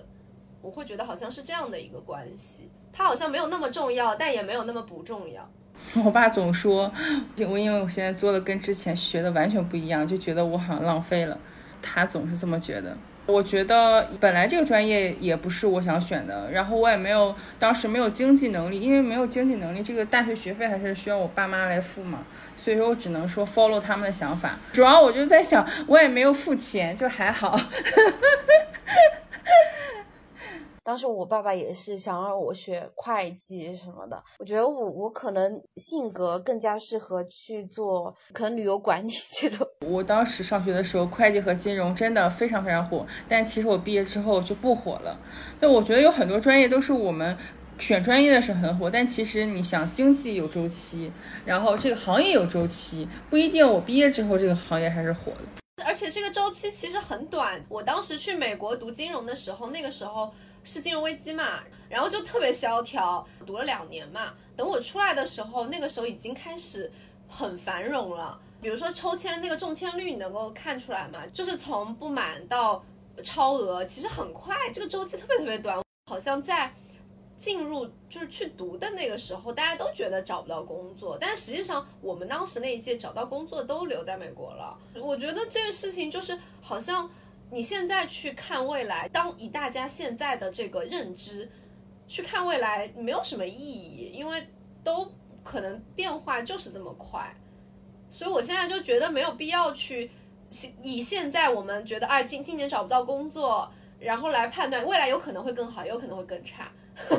[0.61, 5.49] 我会觉得好像是这样的一个关系，它好像没有那么重要，但也没有那么不重要。
[6.05, 6.93] 我爸总说，
[7.39, 11.39] 我因为我现在做的跟之前学的完全不一样，就觉得我好像浪费了。
[11.81, 12.99] 他总是这么觉得。
[13.27, 22.21] 我觉得本来这个专业也不是我想选的，然后我也没有当时没有经济能力，因为没有经济能力，这个大学学费还是需要我爸妈来付嘛，
[22.57, 24.59] 所以说我只能说 follow 他们的想法。
[24.73, 27.61] 主要我就在想，我也没有付钱，就还好。
[30.87, 39.67] 当时我爸爸也是想让我学会计什么的，我觉得我我可能性格更加适合去做可能旅游管理 这种。
[39.85, 45.19] 我当时上学的时候，会计和金融真的非常非常火，但其实我毕业之后就不火了。
[45.59, 47.37] 但我觉得有很多专业都是我们
[47.79, 51.11] 选专业的时候很火，但其实你想，经济有周期，
[51.45, 55.85] 然后这个行业有周期，不一定我毕业之后这个行业还是火的。
[55.85, 57.61] 而且这个周期其实很短。
[57.69, 60.33] 我当时去美国读金融的时候，那个时候。
[60.67, 64.35] 是金融危机嘛，然后就特别萧条，读了两年嘛。
[64.57, 66.93] 等我出来的时候，那个时候已经开始
[67.29, 68.39] 很繁荣了。
[68.61, 71.25] 比如说抽签那个中签率，你能够看出来吗？
[71.33, 72.85] 就是从不满到
[73.23, 75.81] 超额，其实很快，这个周期特别特别短。
[76.11, 76.75] 好像在
[77.37, 84.77] 进入就是去读的那个时候，大家都觉得找不到工作，但实际上我们当时那一届找到工作都留在美国了。
[84.97, 87.09] 我觉得这个事情就是好像。
[87.51, 91.49] 你现在去看未来，当以大家现在的这个认知
[92.09, 94.49] 去看未来，没有什么意义，因为
[94.83, 95.11] 都
[95.45, 97.35] 可能变化就是这么快，
[98.11, 100.11] 所以我现在就觉得没有必要去
[100.83, 106.71] 以现在我们觉得哎今今年找不到工作，然后来判断未来有可能会更好，有可能会更差，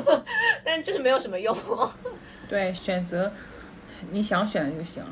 [0.62, 1.56] 但这是没有什么用。
[2.48, 3.32] 对，选择
[4.10, 5.10] 你想选的就行了，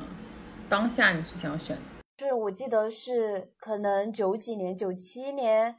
[0.68, 1.76] 当下你是想选。
[2.18, 5.76] 是我记得是可能九几年、九七年，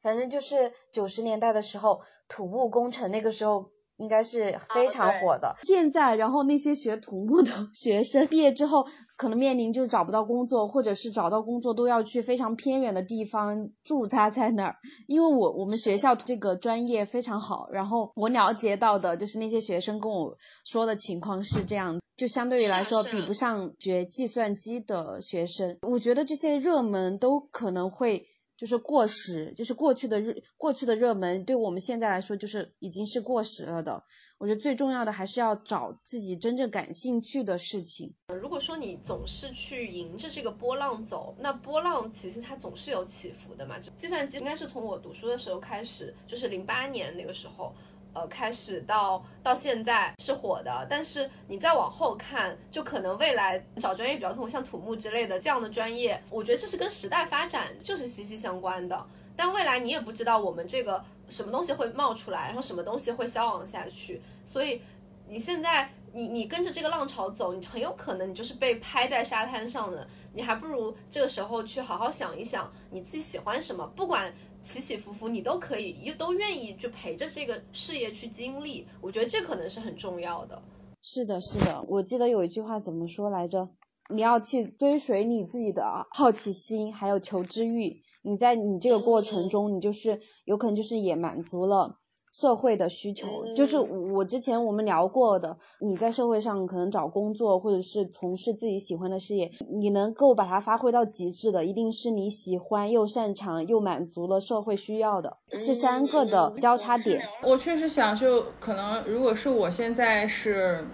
[0.00, 5.54] 反正就是九十年代的时候，土木工程那个时候应该是非常火的。
[5.62, 8.84] 现在，然后那些学土木的学生 毕业之后，
[9.16, 14.74] 可能面临就找不到工作，或者是找到工作都要去非常偏远的地方驻扎在那儿。
[15.06, 20.34] 因为我我们学校这个专业非常好，然后我了解到的就是那些学生跟我
[20.64, 22.00] 说的情况是这样。
[22.16, 28.26] 就相对于来说比不上学计算机的学生，我觉得这些热门都可能会
[28.60, 34.04] 就是过时，就是过去的热过去的热门，对我们现在来说就是已经是过时了的。
[34.36, 38.14] 我觉得最重要的还是要找自己真正感兴趣的事情。
[38.38, 43.78] 如果说你总是去迎着这个波浪走，那波浪其实它总是有起伏的嘛。
[43.78, 47.74] 计算机应该是从我读书的时候开始，就是零八年那个时候。
[48.12, 59.06] 呃，开始到到现在是火的，但是你再往后看，就可能未来找专业比较痛，像土木之类的这样的专业，我觉得这是跟时代发展就是息息相关的。
[59.36, 64.82] 但未来你也不知道我们这个什么东西会冒出来，然后什么东西会消亡下去，所以
[65.28, 74.32] 你现在你你跟着这个浪潮走，你很有可能你就是被拍在沙滩上的，你还不如这个时候去好好想一想你自己喜欢什么，不管。
[74.62, 80.62] 起起伏伏，你都可以，又都愿意就陪着这个事业去经历，我觉得这可能是很重要的。
[81.02, 83.68] 是的，是的，我记得有一句话怎么说来着？
[84.12, 88.02] 你要去追随你自己的好奇心，还有求知欲。
[88.22, 91.99] 你在你这个过程中，你就是有可能就是也满足了。
[92.40, 107.20] 社会的需求，就是我之前我们聊过的，你在社会上可能找工作，或者是从事自己喜欢的事业，你能够把它发挥到极致的，一定是你喜欢又擅长又满足了社会需要的这三个的交叉点。
[107.42, 110.86] 我确实想，就可能如果是我现在是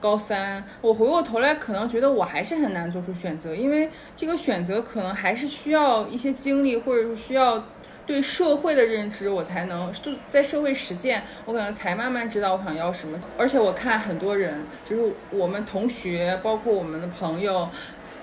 [0.00, 7.64] 高三，我回过头来可能觉得我还是很难做出选择，因为这个选择可能还是需要一些经历，或者是需要。
[8.06, 13.18] 对社会的认知，我才能就在社会实践，我可能才慢慢知道我想要什么。
[13.36, 17.68] 而且我看很多人，就是我们同学，包括我们的朋友，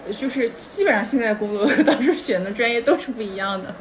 [0.10, 3.76] 就是基本上现在工作和当时选的专业都是不一样的。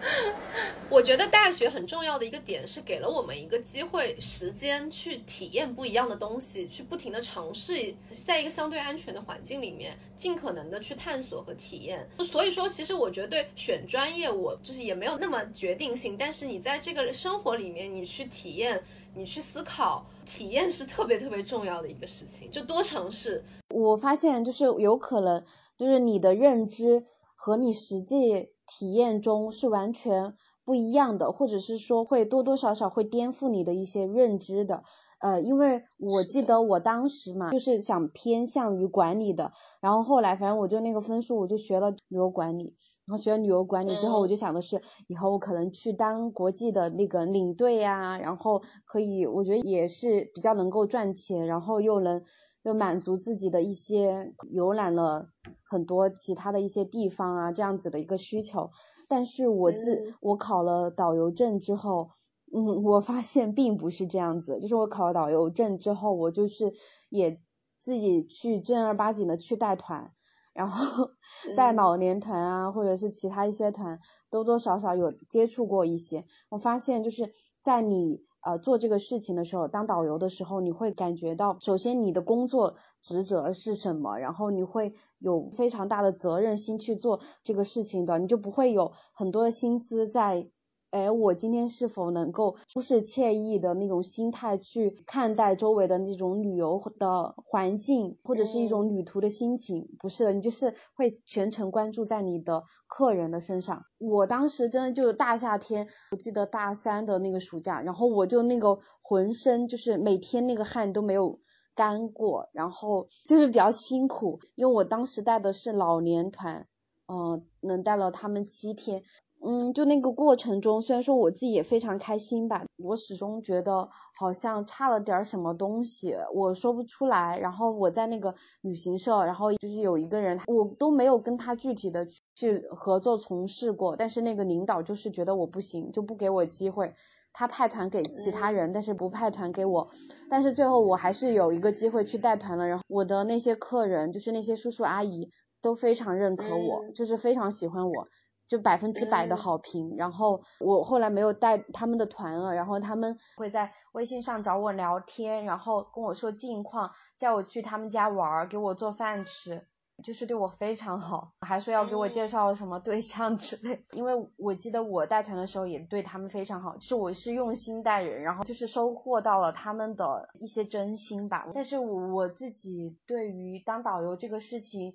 [0.90, 12.08] 我觉得大学很重要的一个点是给了我们一个机会、时间去体验不一样的东西，去不停的尝试，在一个相对安全的环境里面，尽可能的去探索和体验。
[12.18, 16.16] 所以说，其实我觉得选专业，我就是也没有那么决定性。
[16.18, 18.82] 但是你在这个生活里面，你去体验，
[19.14, 23.44] 你去思考，体验是特别特别重要的一个事情，就多尝试。
[23.74, 25.44] 我发现就是有可能，
[25.76, 27.04] 就是你的认知
[27.36, 34.84] 和你实际体验中是完全不一样的，或者是说会多多少少会颠覆你的一些认知的。
[35.20, 39.50] 呃，因为我记得我当时嘛，就是想偏向于管理的，
[39.80, 52.22] 然后后来反正我就那个分数，我就学了旅游管理，然后学了旅游管理之后，我就想的是以后我可能去当国际的那个领队呀，然后可以，我觉得也是比较能够赚钱，然后又能
[52.62, 55.28] 又满足自己的一些游览了
[55.64, 58.70] 很多其他的一些地方啊这样子的一个需求，
[59.08, 62.10] 但是我自我考了导游证之后。
[62.50, 64.58] 嗯，我发现并不是这样子。
[64.58, 66.72] 就是我考了导游证之后，我就是
[67.10, 67.42] 也
[67.78, 70.10] 自己去正儿八经的去带团，
[70.54, 71.10] 然后
[71.54, 76.24] 带老年团啊，或者是其他一些团，多多少少有接触过一些。
[76.48, 77.30] 我发现就是
[77.62, 90.50] 在你呃做这个事情的时候，当导游的时候，你会感觉到，首先你的工作职责是什么，然后你会有非常大的责任心去做这个事情的，你就不会有很多的心思在。
[90.90, 99.86] 哎，我今天是否能够舒适惬意的那种心态去看待周围的那种旅游的环境，或者是一种旅途的心情？
[99.98, 103.84] 不是的，你就是会全程关注在你的客人的身上。
[103.98, 111.38] 我当时真的就是大夏天，我记得大三的那个暑假，然后我就那个浑身就是每天那个汗都没有
[111.74, 116.66] 干过，然后就是比较辛苦，因为我当时带的是老年团，
[117.08, 119.02] 嗯，能带了他们七天。
[119.40, 127.38] 嗯，就那个过程中，虽然说我自己也非常开心吧，我始终觉得好像差了点什么东西，我说不出来。
[127.38, 136.94] 然后我在那个旅行社，然后就是有一个人，我都没有跟他具体的去合作从事过，但是那个领导就是觉得我不行，就不给我机会。
[137.32, 139.88] 他派团给其他人，但是不派团给我。
[140.28, 142.66] 但是最后我还是有一个机会去带团了。
[142.66, 145.30] 然后我的那些客人，就是那些叔叔阿姨，
[145.62, 148.08] 都非常认可我，就是非常喜欢我。
[148.48, 159.66] 就百分之百的好评，然后我后来没有带他们的团了，然后他们会在微信上找我聊天，然后跟我说近况，叫我去他们家玩，给我做饭吃，
[160.02, 163.84] 就是对我非常好，还说要给我介绍什么对象之类。
[163.92, 171.46] 因为我记得我带团的时候也对他们非常好，就是我是用心带人，然后就是收获到了他们的一些真心吧。
[171.52, 174.94] 但是我自己对于当导游这个事情。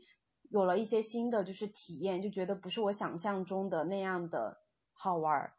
[0.54, 4.60] 有了一些新的就是体验，就觉得不是我想象中的那样的
[4.94, 5.54] 好玩儿，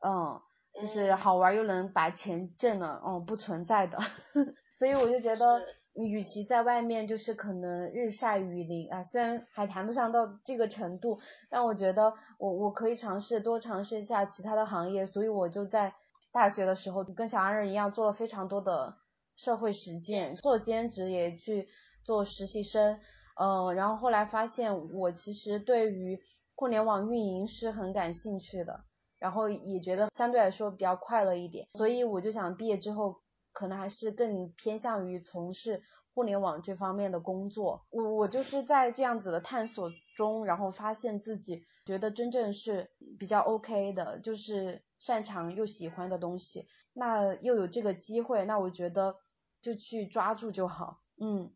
[0.00, 0.40] 嗯，
[0.80, 3.98] 就是好玩又能把钱挣了，嗯，不存在的，
[4.72, 15.92] 所以我就觉得，与其在外面就是可能日晒雨淋啊，虽然还谈不上到这个程度，但我觉得我我可以尝试多尝试一下其他的行业，所以我就在
[16.32, 18.96] 大学的时候跟小安人一样做了非常多的
[19.36, 21.68] 社会实践，做兼职也去
[22.02, 22.98] 做实习生。
[23.40, 26.20] 嗯，然后后来发现我其实对于
[26.56, 28.84] 互联网运营是很感兴趣的，
[29.20, 33.20] 然后也觉得相对来说比较快乐一点，所以我就想毕业之后
[33.52, 37.86] 可能还是更偏向于从事互联网这方面的工作。
[37.90, 49.14] 我我就是在这样子的探索中，然后发现自己觉得真正是比较 OK 的，就是擅长又喜欢的东西，那又有这个机会，那我觉得
[49.62, 51.52] 就去抓住就好，嗯。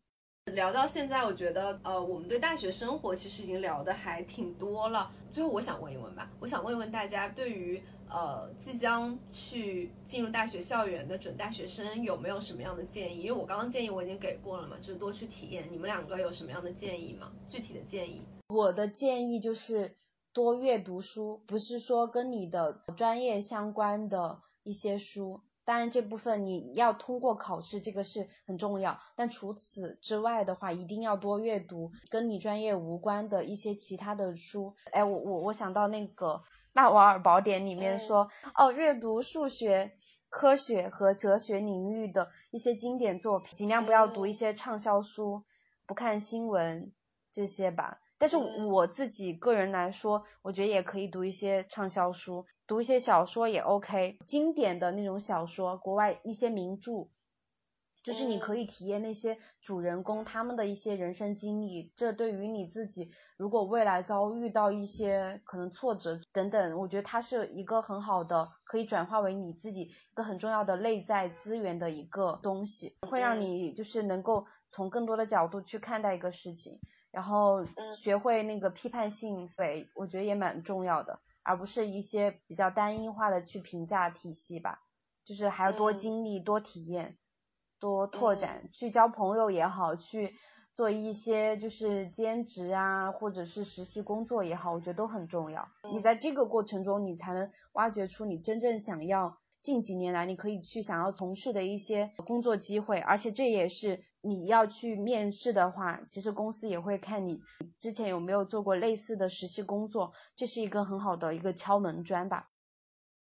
[0.51, 5.11] 聊到现在，我觉得，呃，我们对大学生活其实已经聊的还挺多了。
[5.31, 13.21] 最后，我想问一问吧，我想问一问大家，对于呃即将去进入大学校园的准大学生，有没有什么样的建议？
[13.21, 15.65] 因为我刚刚建议我已经给过了嘛，就是多去体验。
[15.71, 17.31] 你们两个有什么样的建议吗？
[17.47, 18.21] 具体的建议？
[18.47, 19.95] 我的建议就是
[20.33, 25.41] 多阅读书，不是说跟你的专业相关的一些书。
[25.65, 28.97] 当然，这部分你要通过考试，这个是很重要。
[29.15, 34.75] 但除此之外的话，一定要多阅读跟你专业无关的一些其他的书。
[34.91, 36.27] 哎，我我我想到那个
[36.73, 39.93] 《纳瓦尔宝典》里面说，哦，阅读数学、
[40.27, 45.43] 科学和哲学领域的一些经典作品，尽量不要读一些畅销书，
[45.87, 46.91] 不看新闻
[47.31, 48.01] 这些吧。
[48.17, 52.45] 但是我自己个人来说，我觉得也可以读一些畅销书。
[52.65, 57.09] 读一些小说也 OK，经典的那种小说，国外一些名著，
[58.01, 61.91] 就是你可以体验那些主人公他们的一些人生经历。
[61.97, 76.79] 这对于你自己，如果未来遭遇到一些可能挫折等等，我觉得它是一个很好的，可以转化为你自己一个很重要的内在资源的一个东西，会让你就是能够从更多的角度去看待一个事情，
[77.13, 77.63] 然后
[77.95, 81.21] 学会那个批判性思维，我觉得也蛮重要的。
[81.43, 84.79] 而不是一些比较单一化的去评价体系吧，
[85.25, 87.17] 就是还要多经历、多体验、
[87.79, 90.33] 多拓展，去交朋友也好，去
[90.73, 95.67] 做一些就是兼职啊，或者是实习工作也好，我觉得都很重要。
[95.91, 107.39] 你在这个过程中，你才能挖掘出你真正想要近几年来你可以去想要从事的一些工作机会，而且这也是你要去面试的话，其实公司也会看你
[107.79, 112.49] 之前有没有做过类似的实习工作，这是一个很好的一个敲门砖吧。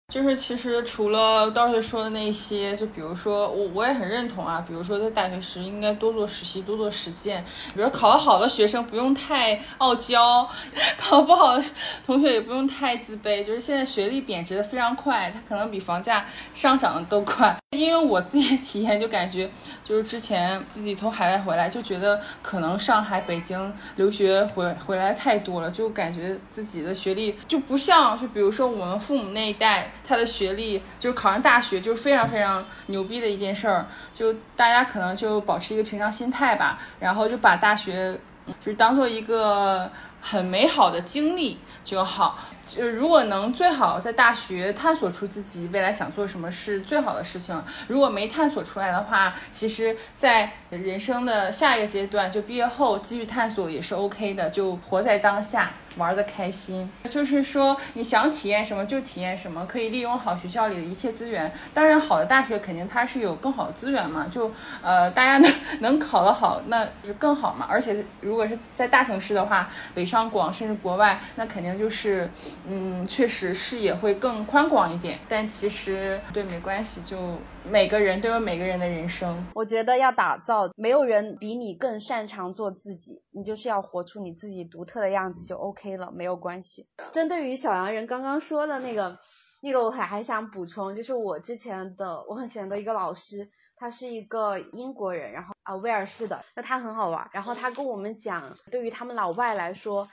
[0.09, 7.45] 就是其实除了道学说的那些，就比如说我我也很认同啊，比如说在大学时应该多做实习，多做实践。
[7.75, 10.49] 比如考得好的学生不用太傲娇，
[10.97, 11.63] 考不好的
[12.03, 13.43] 同学也不用太自卑。
[13.43, 17.55] 就是现在学历贬值的非常快，它可能比房价上涨的都快。
[17.77, 19.47] 因为我自己体验就感觉，
[19.83, 29.91] 就是之前自己从海外回来就觉得可能上海、北京留学回回来太多了，就感觉自己的学历就不像，就比如说我们父母那一代。
[30.03, 33.85] 他的学历就是考上大学，就是非常非常牛逼的一件事儿。
[34.15, 42.39] 就大家可能就保持一个平常心态吧，然后就把大学就是当做一个很美好的经历就好。
[42.77, 47.61] 就如果能最好在大学探索出自己未来想做什么是最好的事情。
[47.87, 54.49] 如果没探索出来的话，其实在人生的下一个阶段，就毕业后继续探索也是 OK 的。
[54.49, 55.71] 就活在当下。
[55.97, 61.51] 玩的开心，就是说你想体验什么就体验什么，可以利用好学校里的一切资源。
[61.73, 64.49] 当然，好的大学肯定它是有更好的资源嘛，就
[64.81, 65.51] 呃大家 能
[65.81, 67.65] 能考得好，那就是更好嘛。
[67.67, 72.29] 而且如果是在大城市的话，北上广甚至国外，那肯定就是
[72.65, 75.19] 嗯，确实视野会更宽广一点。
[75.27, 77.17] 但其实对没关系，就。
[77.65, 79.45] 每个人都有每个人的人生。
[79.53, 86.87] 我觉得要打造，没有人比你更擅长做自己，你就是要活出你自己独特的样子就 OK 了，没有关系。
[87.13, 89.19] 针对于小洋人刚刚说的那个，
[89.61, 100.07] 那个我还还想补充，就是我之前的我很喜欢的一个老师，他是一个英国人，然后啊威尔士的，那他很好玩，然后他跟我们讲，对于他们老外来说，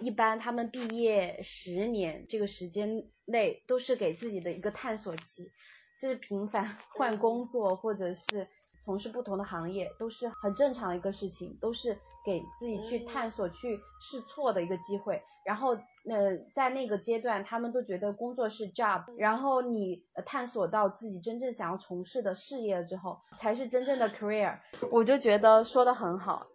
[0.00, 5.50] 一般他们毕业十年这个时间内都是给自己的一个探索期。
[6.00, 8.46] 就是频繁换工作，或者是
[8.80, 15.22] 从事不同的行业，都是很正常的一个事情，都是给自己去探索、去试错的一个机会。
[15.46, 15.68] 然后，
[16.10, 24.58] 呃，在那个阶段，他们都觉得工作是 job，然后你探索到自己真正想要从事的事业之后，才是真正的 career。
[24.90, 26.46] 我就觉得说的很好。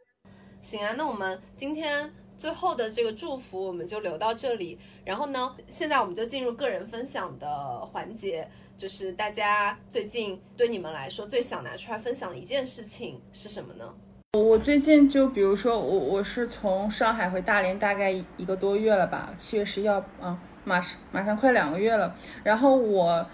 [0.62, 4.80] 行啊，那我们今天最后的这个祝福，我们就留到这里。
[5.06, 8.48] 然后呢，现在我们就进入个人分享的环节。
[8.78, 13.94] 就是大家最近对你们来说最想拿出来分享的一件事情是什么呢？
[14.38, 22.16] 我最近就比如说我我是从上海回大连大概一个多月了吧，七月十一号啊，马上马上快两个月了。
[22.42, 23.28] 然后我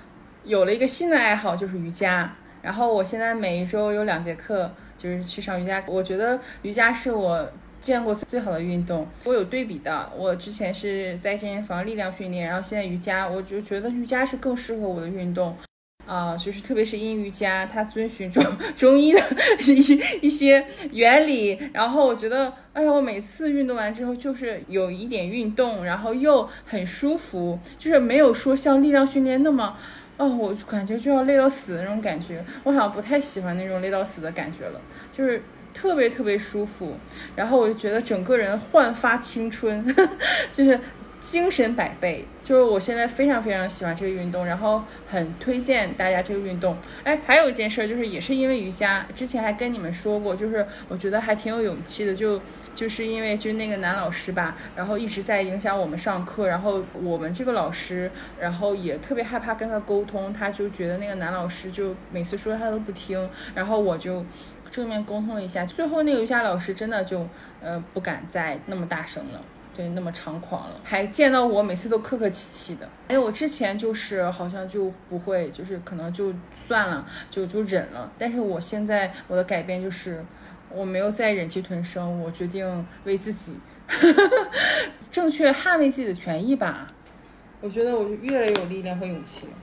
[0.43, 2.35] 有了一个新的爱好，就是瑜伽。
[2.63, 5.83] 然后我现在每一周有两节课，就是去上瑜伽。
[5.87, 7.47] 我觉得瑜伽是我。
[7.85, 10.11] 见过最好的运动，我有对比的。
[10.17, 15.55] 我之前是在健身房力量训练，然后现在瑜伽，我就觉得瑜伽是更适合我的运动，
[16.07, 18.43] 啊，就是特别是阴瑜伽，它遵循中
[18.75, 19.21] 中医的
[19.67, 21.59] 一一些原理。
[21.73, 29.77] 然后我觉得，哎呀，我每次运动完之后，就是有一点运动，然后又很舒服，就是没有说像力量训练那么，
[30.17, 32.43] 哦，我感觉就要累到死的那种感觉。
[32.63, 34.81] 我好像不太喜欢那种累到死的感觉了，
[35.13, 35.43] 就是。
[35.75, 36.97] 特别特别舒服，
[37.35, 39.85] 然后我就觉得整个人焕发青春，
[40.51, 40.79] 就是
[41.19, 42.25] 精神百倍。
[42.41, 46.77] 就是我现在非常非常喜欢这个运动，然后很推荐大家这个运动。
[47.03, 52.39] 哎，还有一件事就是，也是因为瑜伽，之前还跟你们说过，就是我觉得还挺有勇气的，就
[52.75, 64.23] 就是因为就是那个男老师吧，然后一直在影响我们上课，然后我们这个老师，然后也特别害怕跟他沟通，他就觉得那个男老师就每次说他都不听，然后我就。
[64.75, 67.25] 正面沟通一下，最后那个瑜伽老师真的就
[67.61, 69.39] 呃不敢再那么大声了，
[69.73, 72.85] 对，那么猖狂了，还见到我每次都客客气气的。
[73.07, 76.33] 哎，我之前就是好像就不会，就是可能就
[76.67, 78.11] 算了，就就忍了。
[78.17, 80.21] 但是我现在我的改变就是
[80.69, 83.57] 我没有再忍气吞声，我决定为自己
[85.09, 86.85] 正确捍卫自己的权益吧。
[87.61, 89.53] 我觉得我越来越有力量和勇气了。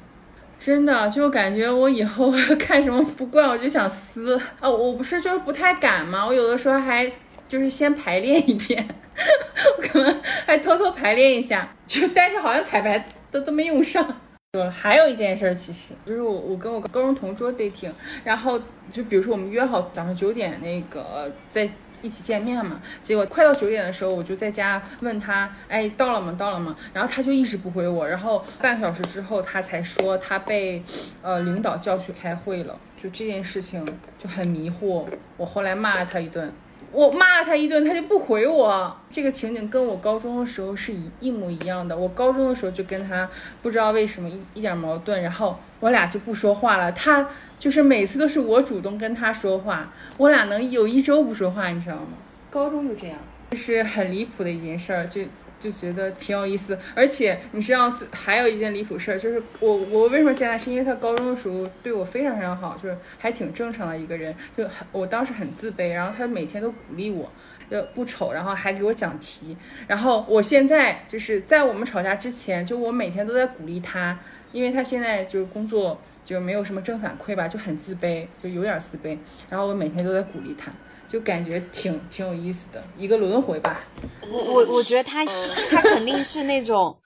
[0.64, 4.70] 真的就感觉我以后 看什么不惯我就想撕啊！
[4.70, 7.10] 我不是就是不太敢嘛，我有的时候还
[7.48, 8.86] 就是先排练一遍，
[9.76, 14.20] 我可能还偷偷排练一下，就但是好像彩排都都没用上。
[14.54, 17.90] 就还有一件事，其实就是我我跟我高中同桌 dating，
[18.22, 18.60] 然后
[18.92, 21.66] 就比如说我们约好早上九点那个在
[22.02, 26.36] 一起见面嘛，结果快到九点的时候，我就在家问他，哎，到了吗？
[26.38, 26.76] 到了吗？
[26.92, 30.82] 然后他就一直不回我，然后半个小时之后他才说他被
[31.22, 33.82] 呃领导叫去开会了，就这件事情
[34.18, 35.06] 就很迷惑，
[35.38, 36.52] 我后来骂了他一顿。
[36.92, 38.94] 我骂了他一顿，他就不回我。
[39.10, 41.96] 这个情景跟我高中的时候是一一模一样的。
[41.96, 43.28] 我高中的时候就跟他
[43.62, 46.92] 不知道为什么一一点矛盾，然后我俩就不说话了。
[46.92, 47.26] 他
[47.58, 52.08] 就是每次都是我主动跟他说话，我俩能有一周不说话，你知道吗？
[52.50, 53.18] 高中就这样，
[53.50, 55.22] 这是很离谱的一件事儿，就
[55.62, 56.76] 就觉得挺有意思。
[56.96, 64.34] 而且你知道，还有一件离谱事儿，就是我我为什么见他，是因为他高中的时候对我非常非常好，就是还挺正常的一个人。
[64.56, 67.30] 就我当时很自卑，然后他每天都鼓励我，
[67.70, 69.56] 就不丑，然后还给我讲题。
[69.86, 74.18] 然后我现在就是在我们吵架之前，就我每天都在鼓励他，
[74.50, 79.16] 因为他现在就是工作就没有什么正反馈吧，就很自卑，就有点自卑。
[79.48, 80.72] 然后我每天都在鼓励他。
[81.12, 83.84] 就感觉挺挺有意思的一个轮回吧。
[84.22, 86.98] 我我我觉得他他肯定是那种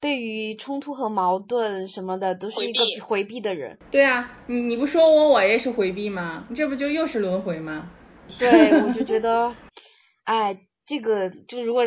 [0.00, 3.76] 对于冲突和矛盾什么的都是一个回避的人。
[3.90, 6.46] 对啊，你你不说我我也是回避吗？
[6.48, 7.90] 你这不就又是轮回吗？
[8.38, 9.52] 对，我就觉得，
[10.22, 11.82] 哎，这个就如果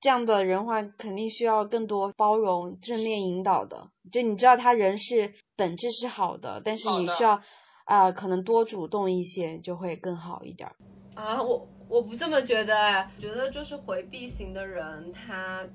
[0.00, 3.88] 这样的人话，肯定需要更多包容、正面引导的。
[4.12, 7.40] 就你知道他人是本质是好的，但是你需要
[7.86, 10.70] 啊，可能多主动一些就会更好一点。
[11.18, 15.66] 啊，我我不这么觉得，觉得就是回避型的人，他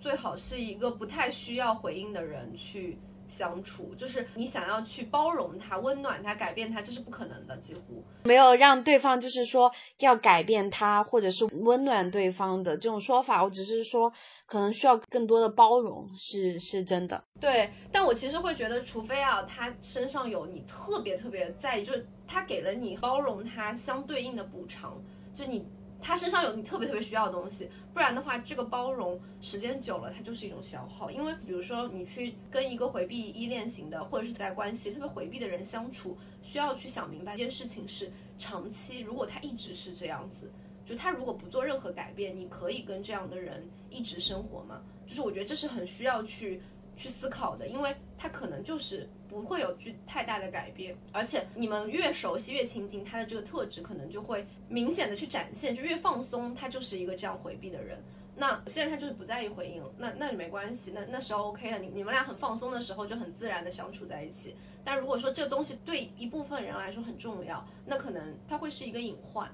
[0.00, 2.96] 最好是一个不太需要回应的人去
[3.32, 14.12] 相处，就是你想要去包容他、温暖他、改变他，这是不可能的，几乎没有让对方就是说要改变他或者是温暖对方的这种说法，我只是说
[14.44, 17.24] 可能需要更多的包容，是是真的。
[17.40, 22.06] 对，但我其实会觉得，除非啊，他身上有你特别特别在意，就是。
[22.24, 24.98] 他给了你包容他相对应的补偿，
[25.34, 25.66] 就你
[26.02, 31.10] 他身上有你特别特别需要的东西，不然的话，这个包容时间久了，它就是一种消耗。
[31.10, 40.50] 因为比如说你去跟一个回避依恋型的，或者是在关系特别回避的人相处，需要去想明白一件事情是长期，如果他一直是这样子，
[40.84, 44.82] 就他如果不做任何改变，你可以跟这样的人一直生活吗？
[45.06, 46.60] 就是我觉得这是很需要去
[46.96, 49.08] 去思考的，因为他可能就是。
[49.32, 57.98] 不会有巨太大的改变，而且你们越熟悉越亲近，他的这个特质可能就会明显的去展现，就越放松，他就是一个这样回避的人。
[58.36, 64.54] 那现在他就是不在意回应，那那也没关系，那那时候 OK 的，你你们俩很放松的时候就很自然的相处在一起。
[64.84, 69.50] 但如果说这个东西对一部分人来说很重要，那可能它会是一个隐患。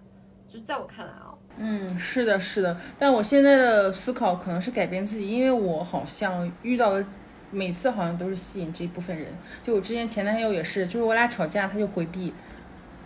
[0.53, 2.77] 就在我看来啊，嗯，是的，是的。
[2.99, 7.07] 但我现在的思考可能是改变自己，因为我好像遇到了。
[7.51, 9.27] 每次好像都是吸引这一部分人，
[9.63, 12.33] 就我之前前男友也是，就是我俩吵架他就回避，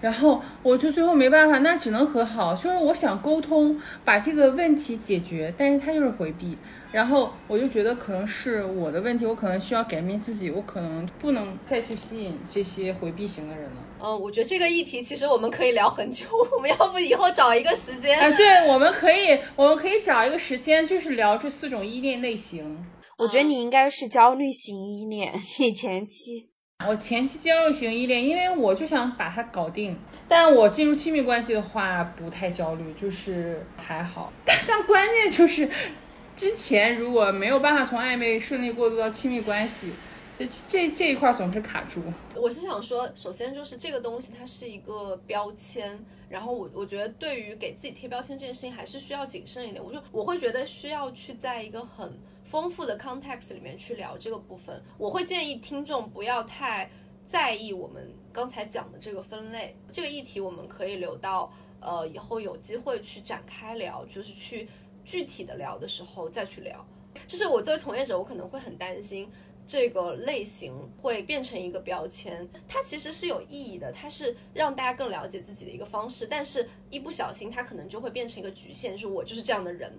[0.01, 6.59] 然后我就最后没办法，那只能和好，就是我想沟通把这个问题解决，但是他就是回避，
[6.91, 13.77] 然后我就觉得可能是我的问题，我可能需要改变自己，我可能不能再去吸引这些回避型的人了。
[14.05, 16.27] 嗯，我觉得这个议题其实我们可以聊很久，
[16.57, 18.21] 我们要不以后找一个时间？
[18.21, 22.85] 啊，对，我们可以，我们可以找一个时间，就是聊这四种依恋类型。
[23.19, 26.49] 我觉得你应该是焦虑型依恋，你前期。
[26.89, 29.97] 我前期焦虑型依恋，因为我就想把它搞定。
[30.29, 34.33] 但我进入亲密关系的话，不太焦虑，就是还好。
[34.67, 35.69] 但关键就是，
[36.35, 39.93] 之前如果没有办法从暧昧顺利过渡到亲密关系，
[40.39, 42.03] 这这这一块总是卡住。
[42.35, 49.85] 我是想说，首先就是这个东西它是一个标签，然后我我觉得对于给自己贴标签这件事情，还是需要谨慎一点。
[49.85, 52.13] 我就我会觉得需要去在一个很。
[52.53, 56.91] 丰富的 context 里面去聊这个部分，我会建议听众不要太
[57.27, 59.75] 在意我们刚才讲的这个分类。
[59.91, 61.51] 这个议题我们可以留到
[61.81, 64.69] 呃以后有机会去展开聊，就是去
[65.03, 66.87] 具体的聊的时候再去聊。
[67.27, 69.27] 就是我作为从业者，我可能会很担心
[69.67, 72.47] 这个类型会变成一个标签。
[72.69, 79.91] 它其实是有意义的，它是让大家更了解自己的一个方式，但是一不小心它可能就会变成一个局限，说我就是这样的人。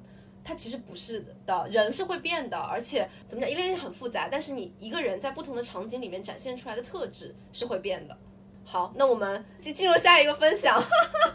[0.44, 8.18] 他其实不是的，人是会变的，而且怎么讲，因为很复杂，但是你一个人在不同的场景里面展现出来的特质是会变的。
[8.66, 10.84] 好，那我们进进入下一个分享。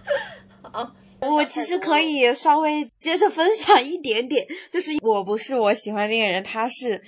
[0.72, 7.02] 啊，我其实可以稍微接着分享一点点，就是我不是我喜欢那个人，他是。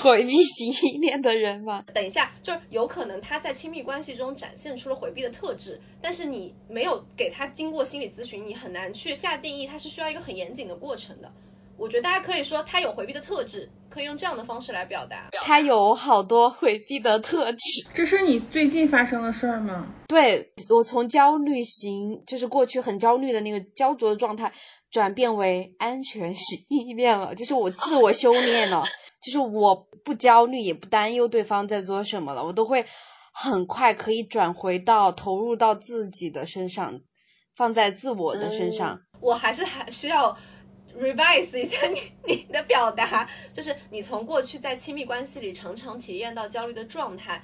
[0.00, 1.84] 回避型依恋的人吗？
[1.92, 11.30] 等一下，就是有可能他在亲密关系中展现出了回避的特质，但是你没有给他经过心理咨询，你很难去下定义，他是需要一个很严谨的过程的。
[11.76, 15.28] 我觉得大家可以说他有回避的特质，可以用这样的方式来表达。
[15.32, 19.88] 他有好多回避的特质，这是你最近发生的事儿吗？
[20.06, 24.52] 对我从焦虑型，就是过去很焦虑的那个焦灼的状态，
[24.90, 28.84] 转变为安全型依恋了，就是我自我修炼了。
[29.22, 32.84] 就是我不焦虑，也不担忧对方在做什么了，我都会
[33.32, 37.00] 很快可以转回到投入到自己的身上，
[37.54, 38.98] 放在自我的身上。
[39.20, 40.36] 我还是还需要
[40.98, 47.40] revise 一下你 你的表达，就是你从过去在亲密关系里常常体验到焦虑的状态，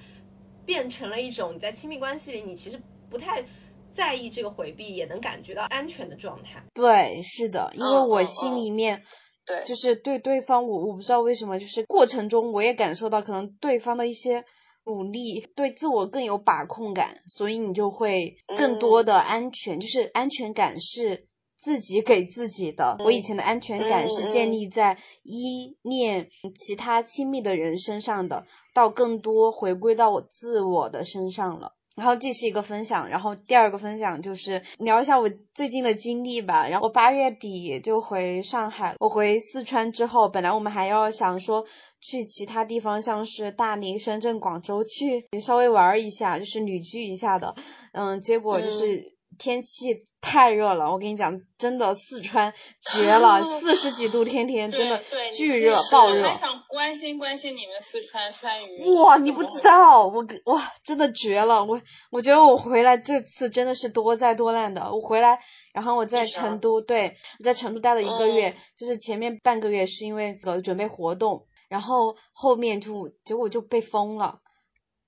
[0.66, 3.44] 变成了一种你在亲密关系里你其实不太
[3.92, 6.60] 在意这个回避，也能感觉到安全的状态。
[6.74, 9.04] 对，是的，因为我心里面。
[9.49, 14.44] 对，就是对对方，我我不知道为什么，就是过程中我也感受到可能对方的一些
[14.84, 21.26] 努力，对自我更有把控感，所以你就会更多的安全，就是安全感是
[21.57, 22.96] 自己给自己的。
[23.05, 28.44] 我以前的安全感是建立在依恋其他亲密的人身上的，
[28.74, 31.77] 到更多回归到我自我的身上了。
[31.99, 36.68] 然后这是一个分享，然后第二个分享就是聊一下我最近的经历吧。
[36.68, 41.66] 然后我八月底就回上海，我回四川之后，本来我们还要想说
[42.01, 47.53] 去其他地方，像是大理、深圳、广州去稍微玩一下，就是旅居一下的。
[47.92, 50.07] 嗯，结果就是天气。
[50.20, 55.01] 太热了，我跟你讲，真的四川绝了， 四十几度，天天真的
[55.32, 56.28] 巨热，爆热。
[56.28, 58.84] 我想关心关心你们四川川渝。
[58.97, 61.80] 哇，你不知道，我哇，真的绝了，我
[62.11, 64.93] 我觉得我回来这次真的是多灾多难的。
[64.93, 65.39] 我回来，
[65.72, 74.41] 然后我在成都，对，我在成都待了一个月，就是前面半个月是因为个准备活动，然后后面就结果就被封了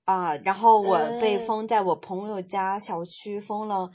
[0.05, 3.89] 啊，然后我被封在我朋友家小区封了。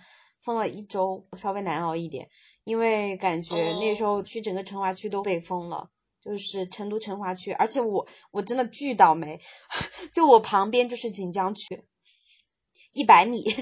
[0.46, 2.28] 封了一周，稍微难熬一点，
[2.62, 5.90] 因为感觉那时候去整个成华区都被封了，
[6.20, 9.40] 就是成都成华区，而且我我真的巨倒霉，
[10.14, 11.82] 就我旁边就是锦江区，
[12.92, 13.42] 一百米。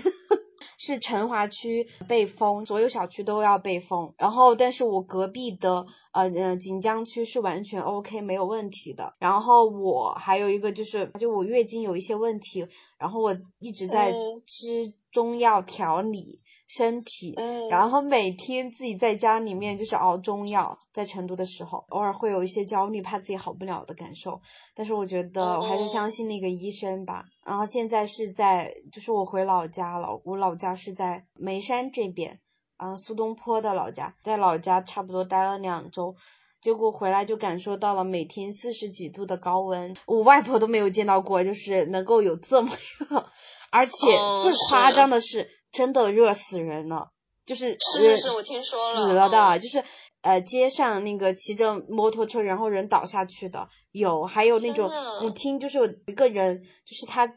[0.76, 4.12] 是成华区被封，所有小区都要被封。
[4.18, 9.14] 然后，但是我隔壁的呃呃锦江区是完全 OK 没有问题的。
[9.18, 12.66] 然后我还有一个就是，就我月经有一些问题，
[12.98, 14.12] 然后我一直在
[14.46, 17.34] 吃中药调理身体，
[17.68, 20.78] 然后每天自己在家里面就是熬中药。
[20.92, 24.40] 在成都的时候，偶尔会有一些焦虑，怕自己好不了的感受。
[24.74, 27.24] 但是我觉得我还是相信那个医生吧。
[27.44, 32.40] 然后现在是在，就是我回老家了，我老家是在眉山这边，
[32.76, 36.14] 啊，苏东坡的老家，在老家差不多待了两周，
[36.60, 43.26] 结果回来就感受到了每天四十几度的高温，我外婆都没有见到过，就是能够有这么热，
[43.70, 43.92] 而且
[44.42, 47.10] 最夸张的是，真的热死人了，
[47.46, 49.82] 就是是是，我听说了，死了的，就是。
[50.24, 54.90] 呃，街上那个骑着摩托车然后人倒下去的有，还有那种
[55.22, 57.30] 我听就是有一个人，就是他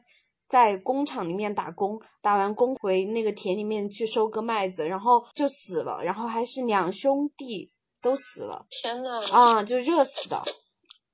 [0.48, 7.72] 在工厂里面打工，打完工回那个田里面去收割麦子，然后就死了，然后还是两兄弟
[8.02, 8.66] 都死了。
[8.70, 10.42] 天呐，啊，就热死的，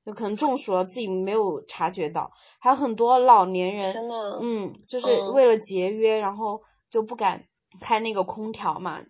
[0.03, 3.95] 有可能中暑了自己没有察觉到，还有很多老年人，
[4.41, 7.43] 嗯，就是为了节约，然后就不敢
[7.81, 9.01] 开那个空调嘛。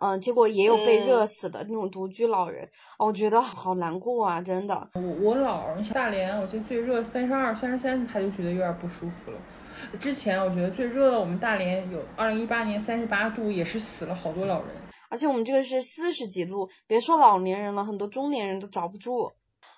[0.00, 2.68] 嗯，结果也有被热死的那种独居老人，
[3.00, 4.88] 我觉得好难过啊，真的。
[4.94, 9.38] 我我姥，你大连，我觉得最热三十二、三十三，他就觉得有点不舒服了。
[9.98, 14.74] 之前我觉得最热的，我们大连有二零一八年三十八度，也是死了好多老人。
[15.08, 19.32] 而且我们这个是四十几度，别说老年人了，很多中年人都遭不住。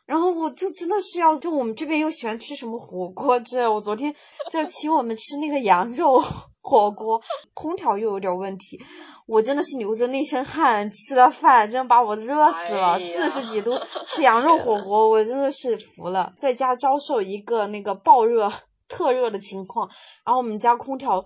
[0.05, 4.13] 然后我就真的是要，就我们这边又喜欢吃什么火锅之类，我昨天
[4.51, 6.23] 就请我们吃那个羊肉。
[6.63, 7.19] 火锅
[7.55, 8.79] 空调又有点问题，
[9.27, 12.99] 我真的是流着那身汗吃的饭，真的把我热死了。
[12.99, 13.73] 四十几度
[14.05, 16.35] 吃羊肉火锅，我真的是服了。
[16.37, 18.53] 在家遭受一个那个暴热、
[18.91, 19.89] 特热的情况，
[20.27, 21.25] 然后我们家空调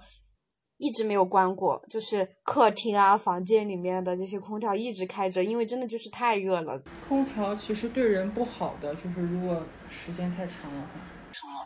[0.76, 6.80] 一直没有关过，就是客厅啊、房间里面的这些空调一直开着，因为真的就是太热了。
[7.08, 10.88] 空调其实对人不好的，就是如果时间太长的话。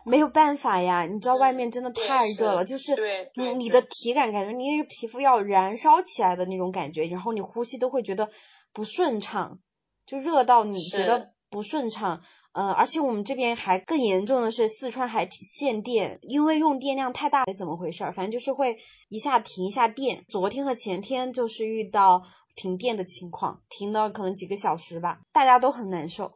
[0.06, 2.96] 没有办法呀，你知道外面真的太热了，就是
[3.34, 8.30] 你你的体感感觉你皮肤要燃烧起来的那种感觉，然后你呼吸都会觉得
[8.72, 9.58] 不顺畅，
[10.06, 12.20] 就热到你觉得不顺畅。
[12.52, 18.04] 呃，而且我们这边还更严重的是四川还限电，因为用电量太大，怎么回事？
[18.12, 18.78] 反正就是会
[19.08, 20.24] 一下停一下电。
[20.28, 22.22] 昨天和前天就是遇到
[22.56, 26.32] 停电的情况，停了可能几个小时吧，大家都很难受，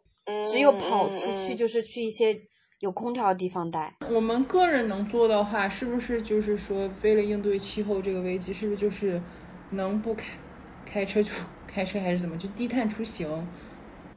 [0.51, 2.43] 只有跑出去就是去一些。
[2.83, 3.97] 有空调的地方待。
[4.11, 9.23] 我们个人能做的话，是不是就是说，为了应对气候这个危机，是不是就是
[9.71, 10.37] 能不开
[10.85, 11.31] 开车就
[11.65, 13.47] 开车，还是怎么就低碳出行？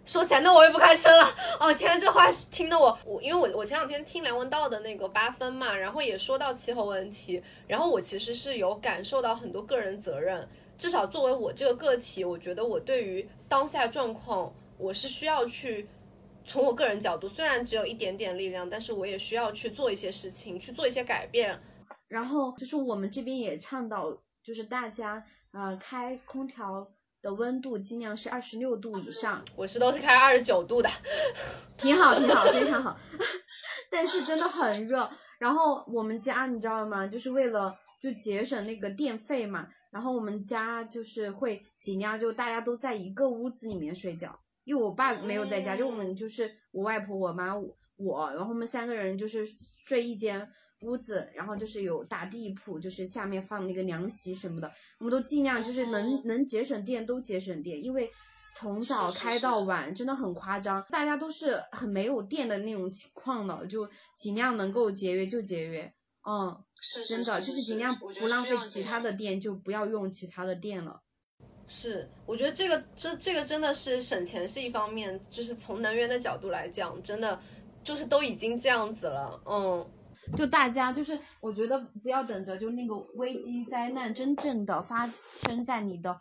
[0.06, 1.36] 说起来，那我也不开车了。
[1.60, 10.48] 哦天，这话听得我我，因为我我前两天听梁文道的那个八分嘛，然后也说到气候问题，然后我其实是有感受到很多个人责任。
[10.78, 15.90] 至少作为我这个个体，我觉得我对于当下状况，我是需要去。
[16.48, 21.60] 从我个人角度，虽然只有一点点力量，但是我也需要去做一些事情，去做一些改变。
[22.08, 26.88] 然后就是我们这边也倡导，就是大家呃开空调
[27.26, 29.44] 的温度尽量是二十六度以上。
[29.56, 30.88] 我是都是开二十九度的，
[31.76, 32.96] 挺好，挺好，非常好。
[33.90, 35.10] 但是真的很热。
[35.40, 37.08] 然后我们家你知道吗？
[37.08, 39.68] 就是为了就节省那个电费嘛。
[39.90, 50.52] 然后我们家就是会尽量就大家都在一个屋子里面睡觉，因为我爸没有在家，就我们就是我外婆、我妈、我，然后我们三个人就是睡一间
[50.82, 58.12] 屋子，然后就是有打地铺，就是下面放那个凉席什么的，我们都尽量就是能能节省电都节省电，因为
[58.54, 65.94] 从早开到晚真的很夸张，大家都是很没有电的那种情况的，就尽量能够节约就节约，
[66.28, 66.64] 嗯。
[67.08, 71.02] 真的就是尽量不浪费其他的电，就不要用其他的电了。
[71.68, 77.40] 是，我觉得这个这这个真的是省钱是一方面，就是从能源的角度来讲，真的
[77.84, 79.42] 就是都已经这样子了。
[79.48, 79.84] 嗯，
[80.36, 86.20] 就大家就是我觉得不要等着就那个危机灾难真正的发生在你的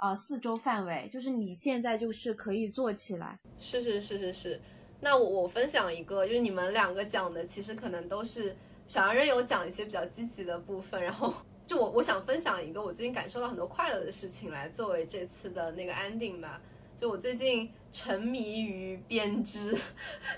[0.00, 3.38] 呃四周范围，就是你现在就是可以做起来。
[3.58, 4.60] 是是是是是，
[5.00, 8.56] 那我我分享一个，就是你们两个讲的其实可能都是。
[8.88, 11.34] 小杨人有讲一些比较积极的部分，然后
[11.66, 16.62] 就我我想分享一个我最近感受到很多快乐的事情来作为这次的那个 ending 吧。
[16.96, 19.74] 就我最近沉迷于编织，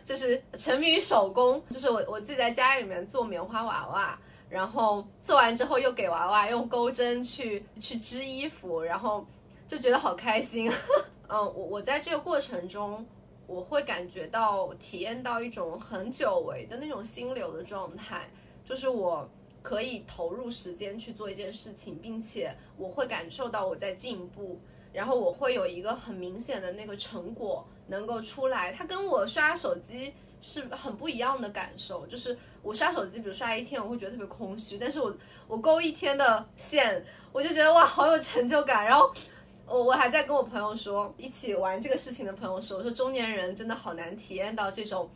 [0.05, 4.17] 就是沉迷于手工，就是我我自己在家里面做棉花娃娃，
[4.49, 9.27] 然后做完之后又给娃娃用钩针去去织衣服，然后
[9.67, 10.71] 就觉得好开心。
[11.27, 13.05] 嗯，我我在这个过程中。
[13.49, 18.29] 我会感觉到、体验到一种很久违的那种心流的状态，
[18.63, 19.27] 就是我
[19.63, 24.61] 可以投入时间去做一件事情，并且我会感受到我在进步，
[24.99, 28.73] 然后我会有一个很明显的那个成果能够出来。
[28.73, 39.13] 它跟我刷手机是很不一样的感受，就是我刷手机，比如刷一天，我会觉得特别空虚，但是我我勾一天的线，我就觉得哇，好有成就感，然后。
[39.71, 45.07] 我我还在跟我朋友说，一起玩这个事情的朋友说，我说中年人真的好难体验到这种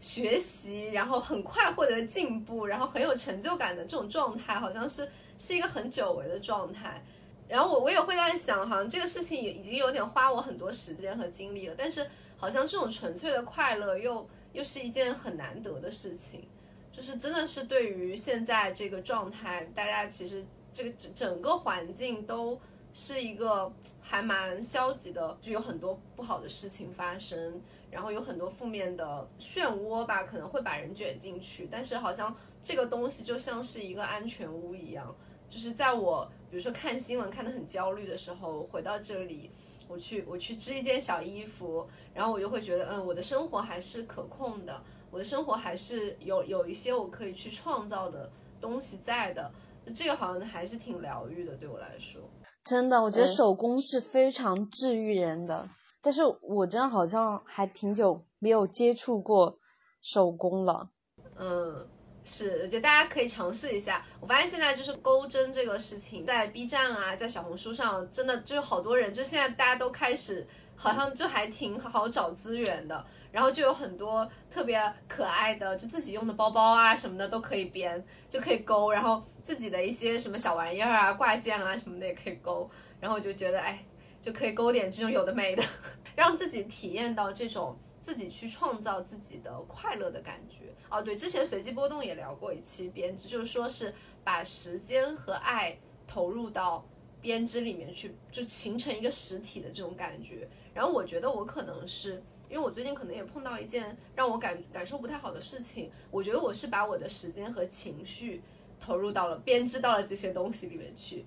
[0.00, 7.04] 学习，然后很快获得进步，然后很有成就感的这种状态，好像是是一个很久违的状态。
[7.48, 16.46] 然后我我也会在想，好像这个事情也已经有点花我很多时间和精力了，但是好像这种纯粹的快乐又又是一件很难得的事情，
[16.92, 22.60] 就是真的是对于现在这个状态，大家其实这个整整个环境都。
[22.90, 23.70] 是一个
[24.00, 31.68] 还蛮消极的，就有很多不好的事情发生，然后有很多负面的漩涡吧，可能会把人卷进去。
[31.70, 35.14] 但是好像这个东西就像是一个安全屋一样，
[35.48, 39.50] 就是在我比如说看新闻看得很焦虑的时候，回到这里，
[39.88, 48.30] 我去我去织一件小衣服，然后我就会觉得，嗯，我的生活还是可控的，我的生活还是有有一些我可以去创造的
[48.60, 49.50] 东西在的，
[49.94, 52.22] 这个好像还是挺疗愈的，对我来说。
[52.64, 55.68] 真的，我觉得手工是非常治愈人的。
[56.00, 59.58] 但是我真的好像还挺久没有接触过
[60.00, 60.90] 手工了。
[61.36, 61.88] 嗯，
[62.28, 64.04] 是，我觉得大家可以尝试一下。
[64.20, 73.02] 我发现现在就是钩针这个事情，在 B 站啊，在小红书上，真的就是好多人，就现在大家都开始，好像就还挺好找资源的。
[73.32, 82.68] 然后就有很多特别可爱的，就自己用的包包啊什么的都可以编，就可以勾，然后自己的一些什么小玩意儿啊、挂件啊什么的也可以勾，
[83.00, 83.82] 然后我就觉得哎，
[84.20, 85.62] 就可以勾点这种有的没的，
[86.16, 90.74] 让自己体验到这种自己去创造自己的快乐的感觉。
[90.90, 96.84] 哦，对，之前随机波动也聊过一期编织，就是说是把时间和爱投入到
[97.20, 100.48] 编织里面去，就形成一个实体的这种感觉。
[100.72, 102.22] 然后我觉得我可能是。
[102.50, 108.42] 因为我最近可能也碰到一件让我感感受不太好的事情，我觉得我是把我的时间和情绪
[108.80, 111.26] 投入到了编织到了这些东西里面去，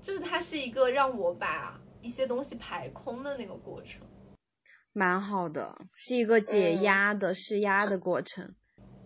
[0.00, 4.02] 就是它是一个让我把一些东西排空的那个过程，
[4.92, 8.52] 蛮好的，是一个解压的释压的过程。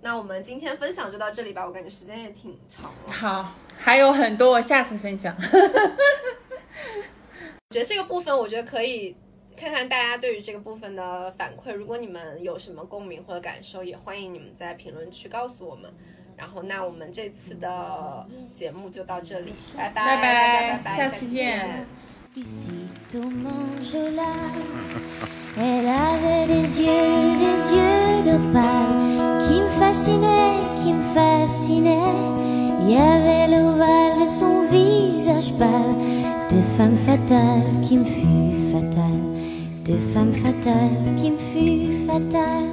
[0.02, 3.12] 那我们今天分享就到这里吧，我感觉时间也挺长了。
[3.12, 5.34] 好，还有很多，我下次分享。
[7.68, 9.16] 我觉得这个部分，我觉得可以。
[9.58, 15.90] 看看大家对于这个部分的反馈，如果你们有什么共鸣或者感受，也欢迎你们在评论区告诉我们。
[16.36, 21.86] 然后，那我们这次的节目就到这里，拜拜，拜拜，拜拜，下期见。
[25.58, 32.12] Elle avait des yeux, des yeux d'opale qui me fascinaient, qui me fascinaient.
[32.82, 35.96] Il y avait l'ovale de son visage pâle,
[36.50, 39.24] de femme fatale qui me fut fatale,
[39.86, 42.68] de femme fatale qui me fut fatale.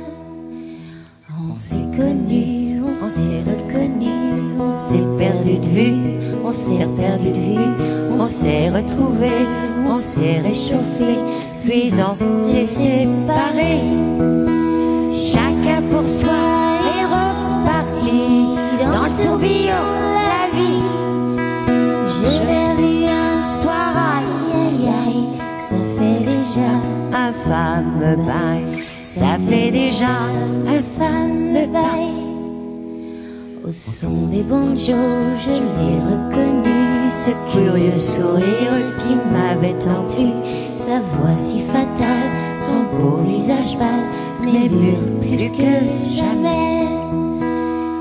[1.50, 5.96] On s'est connus, on s'est reconnus, on s'est perdu de vue,
[6.44, 9.48] on s'est perdu de vue, on s'est retrouvés,
[9.88, 11.20] on s'est réchauffés
[11.64, 13.80] puis on s'est séparé.
[15.14, 16.32] Chacun pour soi
[16.98, 18.48] est reparti
[18.80, 19.84] dans le tourbillon
[20.32, 20.84] la vie.
[22.08, 25.28] Je l'ai vu un soir, aïe aïe aïe,
[25.60, 26.72] ça fait déjà
[27.14, 30.16] un fameux bail, ça fait déjà
[30.68, 32.12] un fameux bail.
[33.66, 40.28] Au son des banjos, je l'ai reconnu, ce curieux sourire qui m'avait tant plu,
[40.86, 44.06] sa voix si fatale, son beau visage pâle,
[44.42, 45.74] mais mûr plus que
[46.06, 46.88] jamais.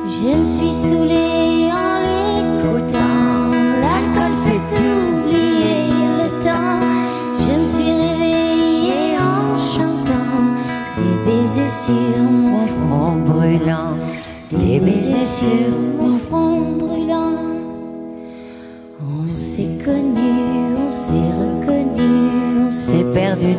[0.08, 3.52] Je me suis saoulée en l'écoutant,
[3.82, 5.80] l'alcool fait oublier
[6.18, 6.80] le temps.
[7.38, 10.42] Je me suis réveillée en chantant
[10.98, 12.20] des baisers sur
[12.50, 13.94] mon front brûlant,
[14.50, 15.70] des baisers sur
[16.00, 17.38] mon front brûlant.
[19.00, 20.51] On s'est connu,
[23.14, 23.54] perdu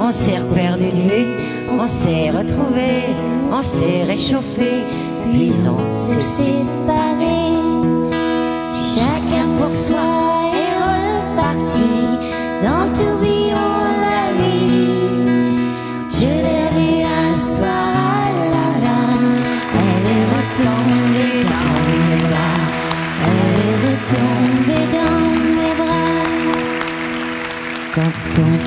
[0.00, 3.14] on s'est perdu de on s'est retrouvé,
[3.52, 4.84] on s'est réchauffé,
[5.32, 7.50] puis on s'est séparé.
[8.72, 9.98] Chacun pour soi
[10.54, 11.90] est reparti
[12.62, 12.92] dans le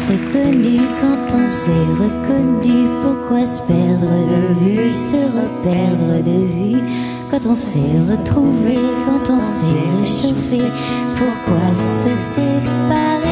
[0.04, 6.82] s'est connu, quand on s'est reconnu, pourquoi se perdre de vue, se reperdre de vue?
[7.32, 10.62] Quand on s'est retrouvé, quand on s'est réchauffé,
[11.16, 13.23] pourquoi se séparer?